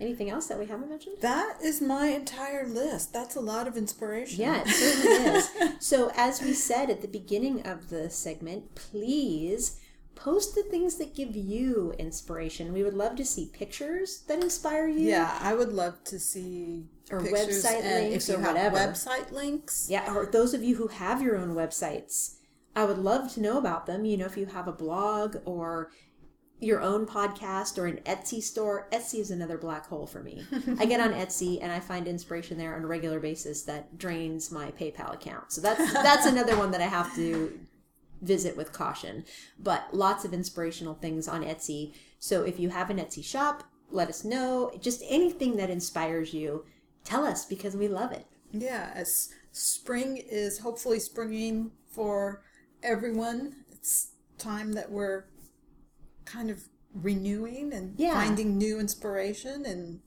[0.00, 1.16] anything else that we haven't mentioned?
[1.20, 3.12] That is my entire list.
[3.12, 4.40] That's a lot of inspiration.
[4.40, 5.50] Yeah, it certainly is.
[5.80, 9.78] So, as we said at the beginning of the segment, please
[10.14, 12.72] post the things that give you inspiration.
[12.72, 15.08] We would love to see pictures that inspire you.
[15.08, 18.76] Yeah, I would love to see Or website uh, links or whatever.
[18.76, 19.88] website links.
[19.90, 22.36] Yeah, or those of you who have your own websites,
[22.76, 24.04] I would love to know about them.
[24.04, 25.90] You know, if you have a blog or
[26.62, 28.86] your own podcast or an Etsy store.
[28.92, 30.44] Etsy is another black hole for me.
[30.78, 34.52] I get on Etsy and I find inspiration there on a regular basis that drains
[34.52, 35.50] my PayPal account.
[35.52, 37.58] So that's that's another one that I have to
[38.22, 39.24] visit with caution.
[39.58, 41.94] But lots of inspirational things on Etsy.
[42.20, 44.70] So if you have an Etsy shop, let us know.
[44.80, 46.64] Just anything that inspires you,
[47.02, 48.26] tell us because we love it.
[48.52, 52.42] Yeah, as spring is hopefully springing for
[52.84, 55.24] everyone, it's time that we're
[56.32, 56.62] kind of
[56.94, 58.14] renewing and Yeah.
[58.14, 60.00] finding new inspiration and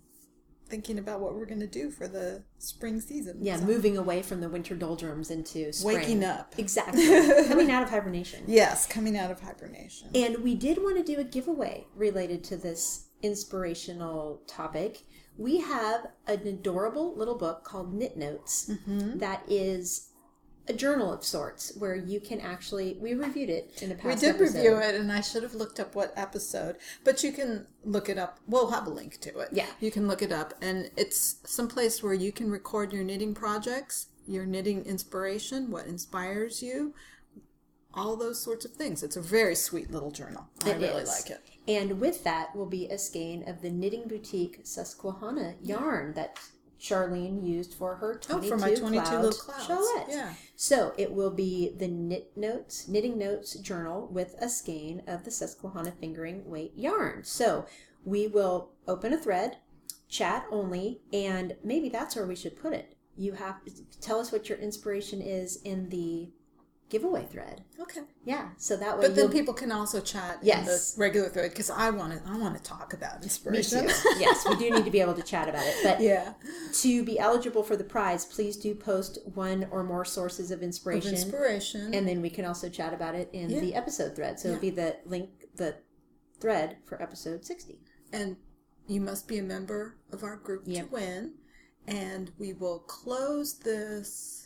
[0.67, 3.37] thinking about what we're going to do for the spring season.
[3.41, 5.97] Yeah, So- moving away from the winter doldrums into spring.
[5.97, 6.55] Waking up.
[6.57, 7.05] Exactly.
[7.47, 8.43] Coming out of hibernation.
[8.47, 10.09] Yes, coming out of hibernation.
[10.15, 15.03] And we did want to do a giveaway related to this inspirational topic.
[15.37, 19.19] We have an adorable little book called Knit Notes Mm-hmm.
[19.19, 20.09] that is
[20.67, 24.05] a journal of sorts where you can actually we reviewed it in a past.
[24.05, 24.57] We did episode.
[24.57, 28.17] review it, and I should have looked up what episode, but you can look it
[28.17, 28.39] up.
[28.47, 29.49] We'll have a link to it.
[29.51, 29.67] Yeah.
[29.79, 34.07] You can look it up, and it's someplace where you can record your knitting projects,
[34.27, 36.93] your knitting inspiration, what inspires you,
[37.93, 39.03] all those sorts of things.
[39.03, 40.47] It's a very sweet little journal.
[40.65, 41.09] I really is.
[41.09, 41.41] like it.
[41.67, 46.39] And with that will be a skein of the Knitting Boutique Susquehanna yarn that
[46.85, 49.89] Charlene used for her 22, Oh, for my 22 cloud little clouds.
[50.09, 50.33] Yeah.
[50.55, 55.31] So it will be the Knit Notes, Knitting Notes journal with a skein of the
[55.31, 57.23] Susquehanna fingering weight yarn.
[57.23, 57.65] So
[58.03, 59.57] we will open a thread,
[60.07, 62.95] chat only, and maybe that's where we should put it.
[63.17, 63.61] You have
[64.01, 66.29] tell us what your inspiration is in the
[66.89, 67.63] giveaway thread.
[67.79, 68.01] Okay.
[68.23, 70.93] Yeah, so that way But then people can also chat in Yes.
[70.93, 72.29] the regular thread because I want to.
[72.31, 73.87] I want to talk about Me inspiration.
[73.87, 73.93] too.
[74.19, 75.75] yes, we do need to be able to chat about it.
[75.83, 76.33] But yeah.
[76.73, 80.63] to be eligible for the prize, please do post one or more sources of Of
[80.63, 81.11] inspiration.
[81.15, 81.93] inspiration.
[81.93, 83.59] and then we can also chat about it in Yeah.
[83.61, 84.39] the episode thread.
[84.39, 85.77] So it'll be the link, the
[86.39, 87.79] thread for episode 60.
[88.13, 88.37] and
[88.87, 90.85] you must be a member of our group Yep.
[90.89, 91.33] to win.
[91.87, 94.44] And we will close this.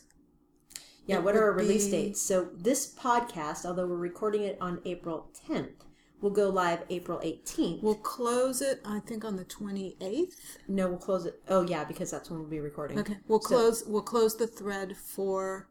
[1.10, 2.22] Yeah, what are our release be- dates?
[2.22, 5.86] So this podcast, although we're recording it on April 10th,
[6.22, 7.82] will go live April 18th.
[7.82, 10.58] We'll close it, I think, on the twenty eighth.
[10.68, 11.42] no, we'll close it.
[11.48, 13.00] Oh, yeah, because that's when we'll be recording.
[13.00, 13.18] Okay.
[13.28, 13.84] We'll So- close.
[13.86, 15.70] we'll close the thread for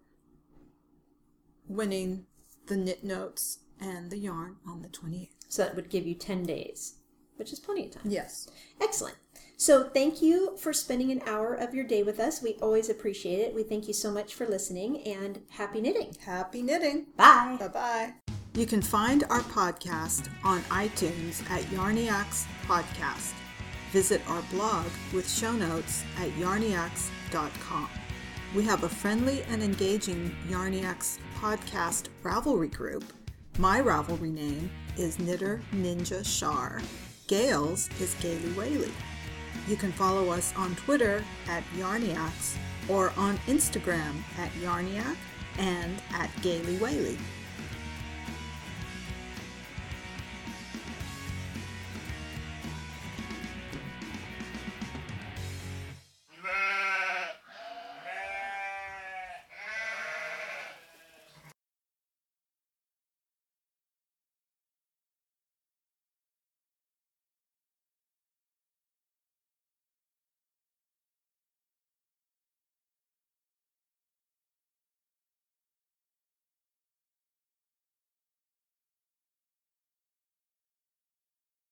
[1.68, 2.26] winning
[2.66, 5.34] the knit notes and the yarn on the twenty eighth.
[5.48, 6.94] So that would give you 10 days,
[7.38, 8.02] which is plenty of time.
[8.04, 8.48] Yes.
[8.80, 9.16] Excellent.
[9.56, 12.40] So, thank you for spending an hour of your day with us.
[12.40, 13.54] We always appreciate it.
[13.54, 16.14] We thank you so much for listening and happy knitting.
[16.24, 17.06] Happy knitting.
[17.16, 17.56] Bye.
[17.58, 18.14] Bye bye.
[18.54, 23.32] You can find our podcast on iTunes at Yarniacs Podcast.
[23.90, 27.88] Visit our blog with show notes at yarniacs.com.
[28.54, 33.04] We have a friendly and engaging Yarniacs podcast Ravelry group.
[33.58, 36.80] My Ravelry name is Knitter Ninja Shar.
[37.28, 38.90] Gail's is Gaily Whaley.
[39.68, 42.56] You can follow us on Twitter at Yarniacs
[42.88, 45.14] or on Instagram at Yarniac
[45.58, 47.18] and at Gaily Whaley.